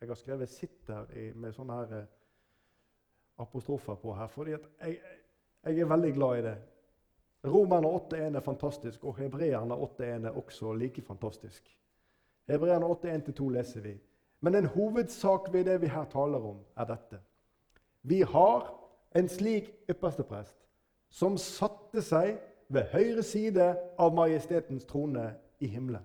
jeg 0.00 0.08
har 0.08 0.14
skrevet 0.14 0.48
'sitter' 0.48 1.34
med 1.34 1.52
sånne 1.52 1.72
her 1.72 1.94
eh, 1.98 2.04
apostrofer 3.38 3.94
på 3.94 4.14
her, 4.14 4.26
fordi 4.26 4.50
jeg, 4.50 4.60
jeg, 5.64 5.78
er 5.78 5.86
veldig 5.86 6.12
glad 6.14 6.38
i 6.38 6.42
det. 6.42 6.56
Romerne 7.46 7.88
8.1 7.88 8.36
er 8.36 8.40
fantastisk, 8.40 9.04
og 9.04 9.16
hebreerne 9.16 9.74
8.1 9.74 10.26
er 10.26 10.30
også 10.30 10.72
like 10.72 11.02
fantastisk. 11.02 11.78
Hebreerne 12.48 12.86
8.1-2 12.86 13.50
leser 13.50 13.80
vi. 13.80 14.00
Men 14.40 14.54
en 14.54 14.66
hovedsak 14.66 15.52
ved 15.52 15.64
det 15.64 15.80
vi 15.80 15.86
her 15.86 16.04
taler 16.04 16.38
om, 16.38 16.58
er 16.76 16.84
dette. 16.84 17.20
Vi 18.02 18.20
har 18.20 18.74
en 19.14 19.28
slik 19.28 19.72
ypperste 19.90 20.22
prest 20.22 20.56
som 21.10 21.36
satte 21.36 22.02
seg 22.02 22.38
ved 22.68 22.90
høyre 22.92 23.22
side 23.22 23.68
av 23.98 24.14
majestetens 24.14 24.84
trone 24.84 25.30
i 25.60 25.66
himmelen. 25.66 26.04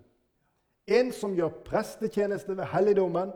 En 0.86 1.12
som 1.12 1.34
gjør 1.36 1.62
prestetjeneste 1.64 2.56
ved 2.56 2.68
helligdommen, 2.72 3.32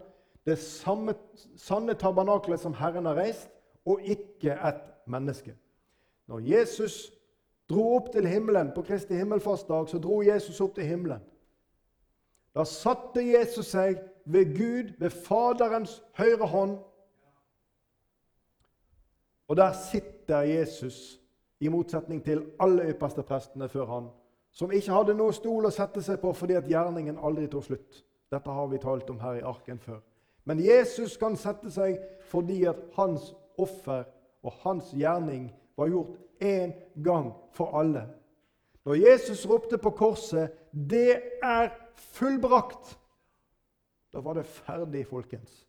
det 0.47 0.59
samme 0.59 1.15
sanne 1.57 1.95
tabernaklet 1.95 2.61
som 2.61 2.75
Herren 2.75 3.07
har 3.09 3.17
reist, 3.21 3.49
og 3.85 4.01
ikke 4.05 4.53
et 4.53 4.83
menneske. 5.07 5.55
Når 6.29 6.39
Jesus 6.45 7.13
dro 7.69 7.97
opp 7.97 8.13
til 8.13 8.27
himmelen 8.29 8.73
på 8.75 8.83
Kristi 8.83 9.17
himmelfartsdag, 9.17 9.89
så 9.89 9.99
dro 9.99 10.23
Jesus 10.23 10.61
opp 10.61 10.75
til 10.75 10.85
himmelen. 10.85 11.23
Da 12.55 12.65
satte 12.65 13.23
Jesus 13.25 13.73
seg 13.73 14.01
ved 14.25 14.53
Gud, 14.57 14.93
ved 14.99 15.11
Faderens 15.11 16.03
høyre 16.19 16.47
hånd. 16.47 16.79
Og 19.49 19.57
der 19.57 19.73
sitter 19.73 20.41
Jesus, 20.49 21.21
i 21.61 21.69
motsetning 21.69 22.23
til 22.25 22.45
alle 22.61 22.91
ypperste 22.93 23.23
prestene 23.23 23.69
før 23.69 23.87
han, 23.87 24.11
som 24.59 24.73
ikke 24.75 24.93
hadde 24.93 25.15
noe 25.15 25.35
stol 25.35 25.69
å 25.69 25.75
sette 25.75 26.03
seg 26.03 26.19
på 26.23 26.33
fordi 26.35 26.57
at 26.59 26.67
gjerningen 26.67 27.21
aldri 27.23 27.47
tok 27.51 27.69
slutt. 27.69 28.01
Dette 28.29 28.51
har 28.51 28.67
vi 28.69 28.81
talt 28.83 29.11
om 29.13 29.21
her 29.23 29.39
i 29.39 29.45
arken 29.47 29.79
før. 29.79 30.01
Men 30.45 30.59
Jesus 30.65 31.17
kan 31.21 31.37
sette 31.39 31.71
seg 31.71 31.99
fordi 32.31 32.65
at 32.67 32.81
hans 32.97 33.31
offer 33.61 34.03
og 34.43 34.57
hans 34.65 34.91
gjerning 34.97 35.51
var 35.79 35.93
gjort 35.93 36.17
én 36.43 36.75
gang 37.05 37.31
for 37.55 37.79
alle. 37.79 38.09
Når 38.85 38.99
Jesus 39.03 39.47
ropte 39.47 39.79
på 39.79 39.91
korset 39.91 40.51
'Det 40.73 41.23
er 41.43 41.71
fullbrakt', 41.95 42.99
da 44.13 44.21
var 44.21 44.35
det 44.35 44.47
ferdig, 44.47 45.07
folkens. 45.07 45.67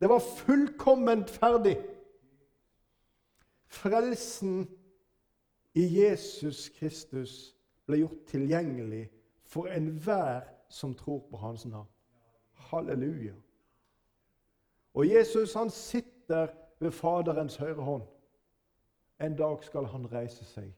Det 0.00 0.08
var 0.08 0.18
fullkomment 0.18 1.30
ferdig. 1.30 1.76
Frelsen 3.66 4.68
i 5.74 6.00
Jesus 6.00 6.68
Kristus 6.68 7.59
ble 7.90 8.00
gjort 8.04 8.24
tilgjengelig 8.30 9.04
for 9.50 9.68
enhver 9.74 10.46
som 10.70 10.94
tror 10.94 11.24
på 11.30 11.36
hans 11.42 11.66
navn. 11.66 11.88
Halleluja. 12.70 13.34
Og 14.94 15.06
Jesus 15.10 15.54
han 15.54 15.70
sitter 15.70 16.46
ved 16.78 16.90
Faderens 16.90 17.56
høyre 17.56 17.82
hånd. 17.82 18.02
En 19.20 19.36
dag 19.36 19.64
skal 19.64 19.84
han 19.84 20.12
reise 20.12 20.44
seg, 20.44 20.70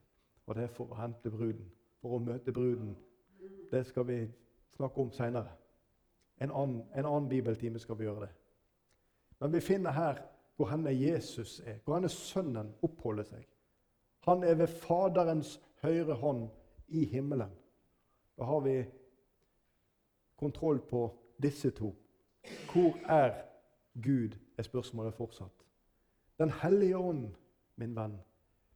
og 0.46 0.55
det 0.55 0.64
er 0.64 0.75
for 0.75 0.90
å 0.90 0.98
hente 0.98 1.31
bruden. 1.31 1.68
For 2.03 2.16
å 2.16 2.22
møte 2.22 2.53
bruden. 2.53 2.96
Det 3.70 3.85
skal 3.87 4.07
vi 4.09 4.18
snakke 4.77 5.01
om 5.01 5.12
seinere. 5.12 5.53
En 6.40 6.51
en 6.51 7.07
annen 7.07 7.29
bibeltime 7.29 7.79
skal 7.79 7.98
vi 7.98 8.05
gjøre 8.05 8.27
det. 8.27 8.33
Men 9.38 9.53
vi 9.53 9.61
finner 9.61 9.90
her 9.90 10.22
hvor 10.57 10.66
henne 10.66 10.90
Jesus 10.90 11.61
er, 11.66 11.79
hvor 11.85 11.94
henne 11.94 12.09
Sønnen 12.09 12.75
oppholder 12.83 13.22
seg. 13.22 13.46
Han 14.27 14.42
er 14.44 14.55
ved 14.55 14.66
Faderens 14.66 15.61
høyre 15.83 16.14
hånd 16.14 16.48
i 16.88 17.05
himmelen. 17.05 17.51
Da 18.38 18.45
har 18.45 18.61
vi 18.61 18.85
kontroll 20.37 20.81
på 20.81 21.18
disse 21.42 21.71
to. 21.71 21.95
Hvor 22.73 22.99
er 23.07 23.35
Gud, 24.03 24.31
er 24.59 24.62
spørsmålet 24.62 25.14
fortsatt. 25.14 25.66
Den 26.38 26.51
hellige 26.51 26.99
ånd, 26.99 27.29
min 27.77 27.97
venn, 27.97 28.18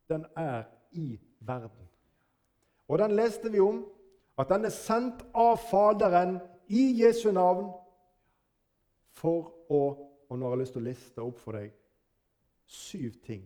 den 0.09 0.27
er 0.37 0.64
i 0.92 1.21
verden. 1.40 1.88
Og 2.88 2.99
den 2.99 3.16
leste 3.16 3.53
vi 3.53 3.61
om, 3.61 3.87
at 4.38 4.49
den 4.49 4.64
er 4.64 4.75
sendt 4.75 5.25
av 5.35 5.57
Faderen 5.71 6.38
i 6.69 7.03
Jesu 7.03 7.31
navn 7.33 7.71
for 9.16 9.53
å 9.73 9.85
Og 10.27 10.38
nå 10.38 10.49
har 10.49 10.57
jeg 10.57 10.64
lyst 10.64 10.73
til 10.75 10.83
å 10.83 10.88
liste 10.88 11.23
opp 11.23 11.37
for 11.38 11.55
deg 11.55 11.71
syv 12.66 13.21
ting 13.23 13.45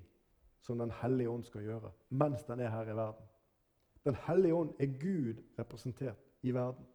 som 0.64 0.78
Den 0.80 0.92
hellige 1.02 1.28
ånd 1.28 1.44
skal 1.44 1.66
gjøre 1.66 1.90
mens 2.08 2.46
den 2.48 2.62
er 2.64 2.72
her 2.72 2.88
i 2.88 2.96
verden. 2.96 3.26
Den 4.04 4.16
hellige 4.26 4.54
ånd 4.54 4.72
er 4.78 4.86
Gud 4.86 5.42
representert 5.58 6.18
i 6.42 6.54
verden. 6.54 6.86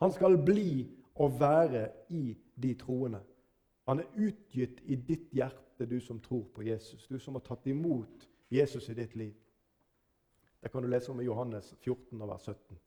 Han 0.00 0.12
skal 0.12 0.38
bli 0.44 0.88
og 1.14 1.40
være 1.40 1.88
i 2.08 2.36
de 2.62 2.74
troende. 2.74 3.20
Han 3.88 4.00
er 4.00 4.04
utgitt 4.16 4.80
i 4.84 4.94
ditt 4.94 5.32
hjerte, 5.32 5.86
du 5.86 6.00
som 6.00 6.20
tror 6.20 6.44
på 6.54 6.62
Jesus. 6.62 7.06
Du 7.06 7.18
som 7.18 7.34
har 7.34 7.44
tatt 7.44 7.66
imot 7.66 8.28
Jesus 8.50 8.88
i 8.88 8.94
ditt 8.94 9.16
liv. 9.16 9.34
Det 10.62 10.70
kan 10.72 10.82
du 10.82 10.88
lese 10.88 11.10
om 11.10 11.20
i 11.20 11.24
Johannes 11.24 11.74
14, 11.80 12.20
vers 12.28 12.42
17. 12.42 12.78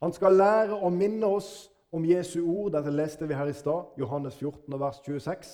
Han 0.00 0.12
skal 0.12 0.36
lære 0.36 0.76
å 0.76 0.90
minne 0.90 1.26
oss 1.26 1.70
om 1.92 2.04
Jesu 2.04 2.40
ord. 2.42 2.72
Dette 2.74 2.90
leste 2.90 3.28
vi 3.28 3.34
her 3.34 3.50
i 3.50 3.56
stad. 3.56 3.94
Johannes 3.98 4.36
14, 4.38 4.78
vers 4.80 5.00
26. 5.06 5.50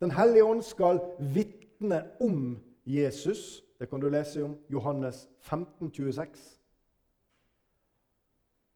Den 0.00 0.10
hellige 0.10 0.44
ånd 0.44 0.62
skal 0.62 1.00
vitne 1.34 2.04
om 2.20 2.58
Jesus. 2.84 3.63
Det 3.78 3.88
kan 3.88 4.00
du 4.00 4.08
lese 4.08 4.42
om 4.42 4.58
Johannes 4.70 5.28
15, 5.40 5.90
26. 5.90 6.60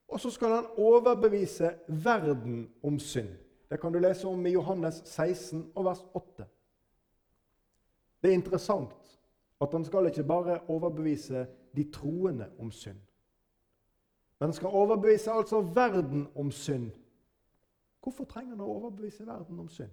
Og 0.09 0.21
så 0.21 0.31
skal 0.31 0.49
han 0.49 0.67
overbevise 0.77 1.75
verden 1.89 2.71
om 2.83 2.99
synd. 2.99 3.29
Det 3.71 3.81
kan 3.81 3.93
du 3.93 3.99
lese 3.99 4.29
om 4.29 4.47
i 4.47 4.51
Johannes 4.51 5.03
16, 5.05 5.73
vers 5.77 6.05
8. 6.15 6.47
Det 8.23 8.31
er 8.31 8.35
interessant 8.35 9.19
at 9.61 9.73
han 9.73 9.85
skal 9.85 10.07
ikke 10.07 10.25
bare 10.25 10.61
overbevise 10.69 11.47
de 11.77 11.91
troende 11.93 12.51
om 12.59 12.71
synd. 12.71 12.99
Men 14.41 14.53
skal 14.53 14.69
overbevise 14.69 15.31
altså 15.31 15.61
verden 15.61 16.29
om 16.35 16.51
synd. 16.51 16.91
Hvorfor 18.03 18.25
trenger 18.25 18.51
han 18.51 18.61
å 18.61 18.71
overbevise 18.71 19.27
verden 19.27 19.59
om 19.61 19.69
synd? 19.69 19.91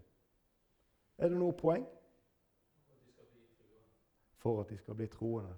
Er 1.17 1.29
det 1.29 1.37
noe 1.39 1.53
poeng? 1.53 1.85
For 4.45 4.61
at 4.61 4.69
de 4.69 4.77
skal 4.77 4.95
bli 4.95 5.07
troende. 5.07 5.55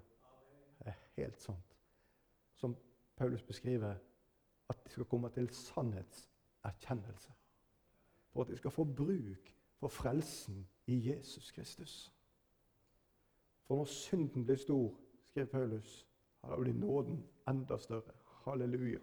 Det 0.78 0.86
er 0.86 0.92
helt 1.16 1.40
sant. 1.40 1.76
Som 2.56 2.76
Paulus 3.16 3.42
beskriver, 3.42 3.94
at 4.68 4.84
de 4.84 4.90
skal 4.90 5.04
komme 5.04 5.28
til 5.30 5.50
sannhetserkjennelse. 5.50 7.32
For 8.32 8.40
at 8.40 8.48
de 8.48 8.56
skal 8.56 8.70
få 8.70 8.84
bruk 8.84 9.52
for 9.76 9.88
frelsen 9.88 10.68
i 10.86 11.10
Jesus 11.10 11.50
Kristus. 11.50 12.14
For 13.66 13.76
når 13.76 13.84
synden 13.84 14.44
blir 14.44 14.56
stor, 14.56 14.94
skrev 15.24 15.46
Paulus, 15.46 16.06
da 16.42 16.56
blir 16.56 16.72
nåden 16.72 17.26
enda 17.48 17.76
større. 17.78 18.12
Halleluja. 18.44 18.98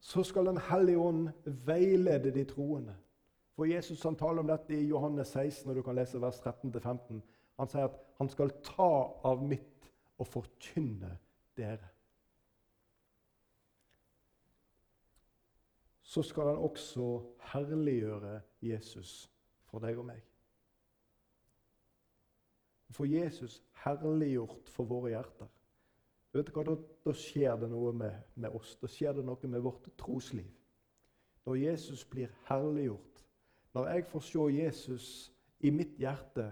Så 0.00 0.22
skal 0.22 0.46
Den 0.46 0.58
hellige 0.58 0.98
ånd 0.98 1.28
veilede 1.44 2.34
de 2.34 2.44
troende. 2.44 2.96
For 3.58 3.66
Jesus 3.66 4.02
han 4.06 4.14
taler 4.14 4.38
om 4.44 4.46
dette 4.46 4.70
i 4.70 4.84
Johannes 4.86 5.32
16, 5.34 5.66
og 5.66 5.74
du 5.74 5.82
kan 5.82 5.96
lese 5.98 6.20
vers 6.22 6.36
13-15. 6.38 7.16
Han 7.58 7.70
sier 7.70 7.88
at 7.88 7.96
han 8.20 8.28
skal 8.30 8.52
ta 8.62 8.90
av 9.26 9.42
mitt 9.42 9.88
og 10.22 10.28
forkynne 10.30 11.10
dere. 11.58 11.88
Så 16.06 16.22
skal 16.22 16.52
han 16.52 16.62
også 16.68 17.08
herliggjøre 17.50 18.36
Jesus 18.62 19.26
for 19.66 19.82
deg 19.82 19.98
og 19.98 20.06
meg. 20.06 20.22
For 22.94 23.10
Jesus 23.10 23.58
herliggjort 23.82 24.70
for 24.70 24.86
våre 24.86 25.16
hjerter. 25.16 25.50
Du 26.30 26.38
vet 26.38 26.54
hva, 26.54 26.62
da, 26.62 26.78
da 27.10 27.18
skjer 27.26 27.58
det 27.58 27.74
noe 27.74 27.90
med, 27.90 28.22
med, 28.38 28.54
oss. 28.54 28.76
Da 28.78 28.86
skjer 28.86 29.18
det 29.18 29.26
noe 29.26 29.50
med 29.50 29.66
vårt 29.66 29.90
trosliv. 29.98 30.46
Når 31.42 31.58
Jesus 31.64 32.06
blir 32.06 32.30
herliggjort, 32.46 33.24
når 33.78 33.88
jeg 33.88 34.04
får 34.04 34.20
se 34.20 34.38
Jesus 34.38 35.32
i 35.60 35.70
mitt 35.70 35.98
hjerte 36.02 36.48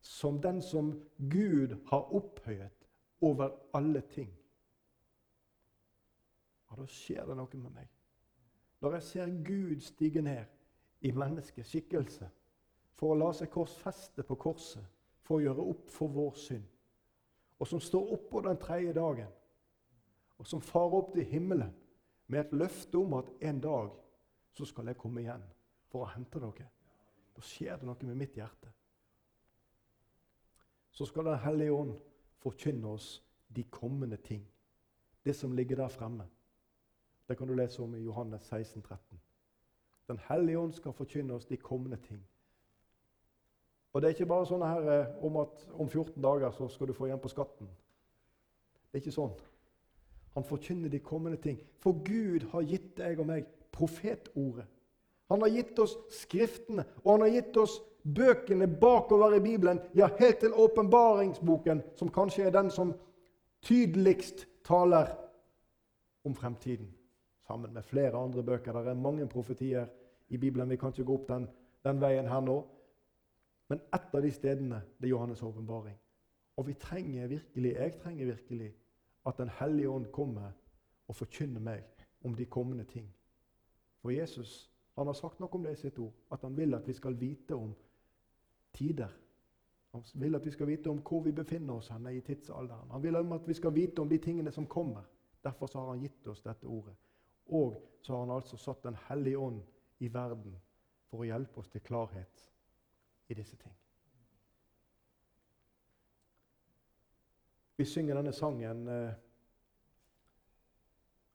som 0.00 0.36
den 0.42 0.62
som 0.62 0.92
Gud 1.18 1.74
har 1.86 2.14
opphøyet 2.14 2.86
over 3.20 3.50
alle 3.74 4.00
ting, 4.00 4.30
ja, 6.70 6.76
da 6.78 6.86
skjer 6.86 7.26
det 7.26 7.36
noe 7.40 7.58
med 7.58 7.74
meg. 7.74 7.90
Når 8.80 8.94
jeg 8.96 9.02
ser 9.08 9.34
Gud 9.42 9.82
stige 9.82 10.22
ned 10.22 10.46
i 11.02 11.10
menneskeskikkelse 11.10 12.30
for 12.94 13.16
å 13.16 13.18
la 13.18 13.34
seg 13.34 13.50
korsfeste 13.50 14.22
på 14.22 14.38
korset 14.38 14.86
for 15.26 15.40
å 15.40 15.44
gjøre 15.48 15.68
opp 15.74 15.90
for 15.90 16.14
vår 16.14 16.38
synd, 16.38 16.66
og 17.58 17.66
som 17.66 17.82
står 17.82 18.14
oppå 18.14 18.46
den 18.46 18.62
tredje 18.62 18.94
dagen, 18.94 19.38
og 20.38 20.46
som 20.46 20.62
farer 20.62 21.00
opp 21.02 21.16
til 21.18 21.26
himmelen 21.26 21.74
med 22.30 22.44
et 22.44 22.60
løfte 22.62 23.02
om 23.02 23.18
at 23.18 23.34
en 23.42 23.58
dag 23.60 23.90
så 24.54 24.70
skal 24.70 24.86
jeg 24.86 25.02
komme 25.02 25.26
igjen 25.26 25.50
for 25.90 26.04
å 26.04 26.12
hente 26.14 26.40
noe. 26.42 26.66
Da 27.34 27.42
skjer 27.44 27.80
det 27.80 27.88
noe 27.88 28.08
med 28.08 28.18
mitt 28.22 28.36
hjerte. 28.38 28.70
Så 30.90 31.06
skal 31.06 31.24
Den 31.24 31.38
hellige 31.38 31.72
ånd 31.72 31.94
forkynne 32.42 32.88
oss 32.88 33.22
de 33.48 33.64
kommende 33.64 34.16
ting. 34.16 34.46
Det 35.24 35.36
som 35.36 35.52
ligger 35.52 35.76
der 35.76 35.88
fremme. 35.88 36.26
Det 37.28 37.36
kan 37.38 37.48
du 37.48 37.54
lese 37.54 37.82
om 37.82 37.94
i 37.94 38.04
Johannes 38.04 38.42
16, 38.42 38.82
13. 38.82 39.20
Den 40.08 40.18
hellige 40.28 40.58
ånd 40.58 40.72
skal 40.74 40.92
forkynne 40.92 41.34
oss 41.34 41.46
de 41.46 41.56
kommende 41.56 41.96
ting. 41.96 42.22
Og 43.92 44.02
det 44.02 44.08
er 44.08 44.14
ikke 44.14 44.30
bare 44.30 44.46
sånn 44.46 44.64
her 44.66 44.88
eh, 44.90 45.14
om 45.26 45.36
at 45.42 45.62
om 45.74 45.88
14 45.88 46.22
dager 46.22 46.50
så 46.54 46.68
skal 46.70 46.90
du 46.90 46.94
få 46.94 47.08
igjen 47.08 47.22
på 47.22 47.30
skatten. 47.30 47.70
Det 48.90 48.98
er 48.98 49.02
ikke 49.02 49.14
sånn. 49.14 49.34
Han 50.34 50.46
forkynner 50.46 50.90
de 50.90 51.00
kommende 51.02 51.38
ting. 51.42 51.58
For 51.82 51.98
Gud 52.06 52.46
har 52.52 52.66
gitt 52.66 52.92
deg 52.98 53.22
og 53.22 53.30
meg 53.30 53.48
profetordet. 53.74 54.66
Han 55.30 55.42
har 55.42 55.48
gitt 55.48 55.78
oss 55.78 55.96
Skriftene, 56.10 56.84
og 57.04 57.12
han 57.12 57.26
har 57.26 57.34
gitt 57.36 57.56
oss 57.56 57.78
bøkene 58.02 58.66
bakover 58.80 59.36
i 59.36 59.40
Bibelen, 59.44 59.80
ja, 59.94 60.08
helt 60.18 60.40
til 60.40 60.56
åpenbaringsboken, 60.56 61.82
som 61.96 62.10
kanskje 62.12 62.48
er 62.48 62.54
den 62.54 62.70
som 62.70 62.94
tydeligst 63.62 64.46
taler 64.64 65.12
om 66.24 66.34
fremtiden. 66.34 66.90
Sammen 67.46 67.74
med 67.74 67.82
flere 67.82 68.18
andre 68.18 68.42
bøker. 68.42 68.72
Det 68.72 68.90
er 68.90 68.94
mange 68.94 69.28
profetier 69.28 69.86
i 70.28 70.36
Bibelen. 70.38 70.70
Vi 70.70 70.76
kan 70.76 70.92
ikke 70.92 71.04
gå 71.04 71.14
opp 71.14 71.28
den, 71.28 71.48
den 71.84 72.00
veien 72.00 72.28
her 72.28 72.40
nå. 72.40 72.60
Men 73.68 73.80
ett 73.94 74.14
av 74.14 74.22
de 74.22 74.30
stedene 74.32 74.82
det 74.98 75.08
er 75.08 75.14
Johannes' 75.14 75.44
åpenbaring. 75.44 75.96
Og 76.56 76.66
vi 76.66 76.74
trenger 76.74 77.26
virkelig, 77.26 77.72
jeg 77.72 77.94
trenger 78.02 78.26
virkelig 78.26 78.74
at 79.26 79.38
Den 79.38 79.48
hellige 79.48 79.88
ånd 79.90 80.06
kommer 80.12 80.52
og 81.08 81.16
forkynner 81.16 81.60
meg 81.60 81.84
om 82.24 82.34
de 82.34 82.44
kommende 82.44 82.84
ting. 82.84 83.14
For 84.02 84.10
Jesus 84.10 84.69
han 85.00 85.08
har 85.08 85.16
sagt 85.16 85.40
noe 85.40 85.56
om 85.56 85.62
det 85.64 85.72
i 85.72 85.80
sitt 85.80 85.98
ord, 85.98 86.12
at 86.30 86.42
han 86.44 86.56
vil 86.56 86.76
at 86.76 86.88
vi 86.88 86.94
skal 86.96 87.14
vite 87.16 87.56
om 87.56 87.74
tider. 88.76 89.12
Han 89.92 90.02
vil 90.22 90.36
at 90.36 90.46
vi 90.46 90.52
skal 90.54 90.68
vite 90.68 90.90
om 90.90 91.00
hvor 91.02 91.22
vi 91.24 91.32
befinner 91.32 91.80
oss 91.80 91.88
henne 91.90 92.12
i 92.14 92.20
tidsalderen. 92.20 92.90
Han 92.90 93.02
vil 93.02 93.16
at 93.16 93.48
vi 93.48 93.56
skal 93.56 93.74
vite 93.74 94.02
om 94.02 94.08
de 94.08 94.18
tingene 94.18 94.52
som 94.52 94.66
kommer. 94.66 95.08
Derfor 95.42 95.70
har 95.74 95.88
han 95.88 96.02
gitt 96.04 96.26
oss 96.28 96.42
dette 96.42 96.66
ordet. 96.66 96.94
Og 97.46 97.80
så 98.02 98.12
har 98.12 98.20
han 98.20 98.34
altså 98.36 98.56
satt 98.56 98.82
Den 98.82 98.96
hellige 99.08 99.38
ånd 99.38 99.62
i 99.98 100.08
verden 100.08 100.54
for 101.10 101.24
å 101.24 101.26
hjelpe 101.26 101.60
oss 101.60 101.68
til 101.68 101.80
klarhet 101.80 102.44
i 103.28 103.34
disse 103.34 103.56
ting. 103.56 103.74
Vi 107.76 107.84
synger 107.84 108.14
denne 108.14 108.32
sangen, 108.32 108.88
eh, 108.88 109.12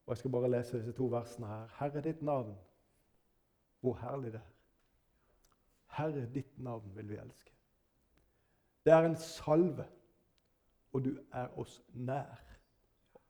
og 0.06 0.14
jeg 0.14 0.18
skal 0.18 0.32
bare 0.32 0.52
lese 0.52 0.78
disse 0.78 0.94
to 0.94 1.08
versene 1.10 1.48
her. 1.48 1.68
Herre, 1.80 2.02
ditt 2.02 2.22
navn, 2.22 2.54
hvor 3.86 3.98
herlig 4.02 4.34
det 4.34 4.42
er. 4.42 4.54
Herre, 5.96 6.26
ditt 6.34 6.58
navn 6.60 6.96
vil 6.96 7.10
vi 7.10 7.20
elske. 7.22 7.52
Det 8.86 8.94
er 8.94 9.06
en 9.06 9.18
salve, 9.18 9.86
og 10.94 11.06
du 11.06 11.12
er 11.34 11.54
oss 11.60 11.78
nær. 11.94 12.42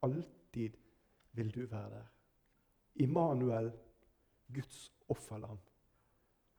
Alltid 0.04 0.78
vil 1.36 1.52
du 1.56 1.66
være 1.66 1.90
der. 1.90 2.08
Immanuel, 2.96 3.72
Guds 4.54 4.94
offerland. 5.10 5.60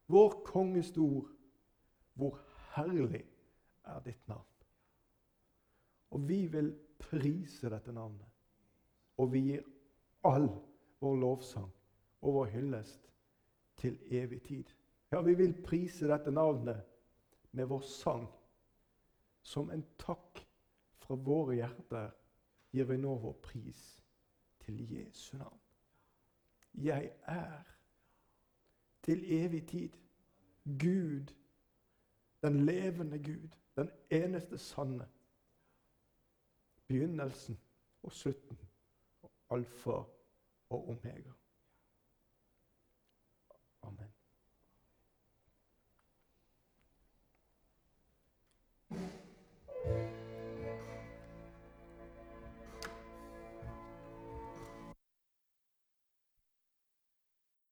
Vår 0.06 0.42
konges 0.44 0.92
ord 0.96 1.32
hvor 2.14 2.38
herlig 2.74 3.24
er 3.84 4.00
ditt 4.04 4.28
navn? 4.28 4.44
Og 6.10 6.28
vi 6.28 6.46
vil 6.46 6.74
prise 6.98 7.70
dette 7.70 7.92
navnet. 7.92 8.26
Og 9.16 9.32
vi 9.32 9.40
gir 9.50 9.64
all 10.24 10.48
vår 11.00 11.16
lovsang 11.16 11.72
og 12.20 12.34
vår 12.34 12.52
hyllest 12.54 13.06
til 13.86 13.98
evig 14.10 14.42
tid. 14.42 14.64
Ja, 15.12 15.22
vi 15.22 15.34
vil 15.34 15.54
prise 15.62 16.08
dette 16.10 16.30
navnet 16.30 16.82
med 17.52 17.64
vår 17.70 17.80
sang. 17.86 18.26
Som 19.46 19.70
en 19.70 19.84
takk 20.02 20.42
fra 20.98 21.14
våre 21.14 21.54
hjerter 21.54 22.10
gir 22.74 22.88
vi 22.90 22.98
nå 22.98 23.14
vår 23.22 23.38
pris 23.46 23.84
til 24.64 24.82
Jesu 24.90 25.36
navn. 25.38 25.60
Jeg 26.74 27.12
er 27.22 27.62
til 29.06 29.22
evig 29.32 29.62
tid 29.70 29.94
Gud 30.66 31.30
den 32.42 32.60
levende 32.66 33.18
Gud, 33.18 33.48
den 33.76 33.90
eneste 34.10 34.58
sanne. 34.58 35.08
Begynnelsen 36.86 37.58
og 38.02 38.12
slutten, 38.12 38.58
alfa 39.50 39.90
og 40.70 40.88
omega. 40.88 41.32
Amen. 43.86 44.15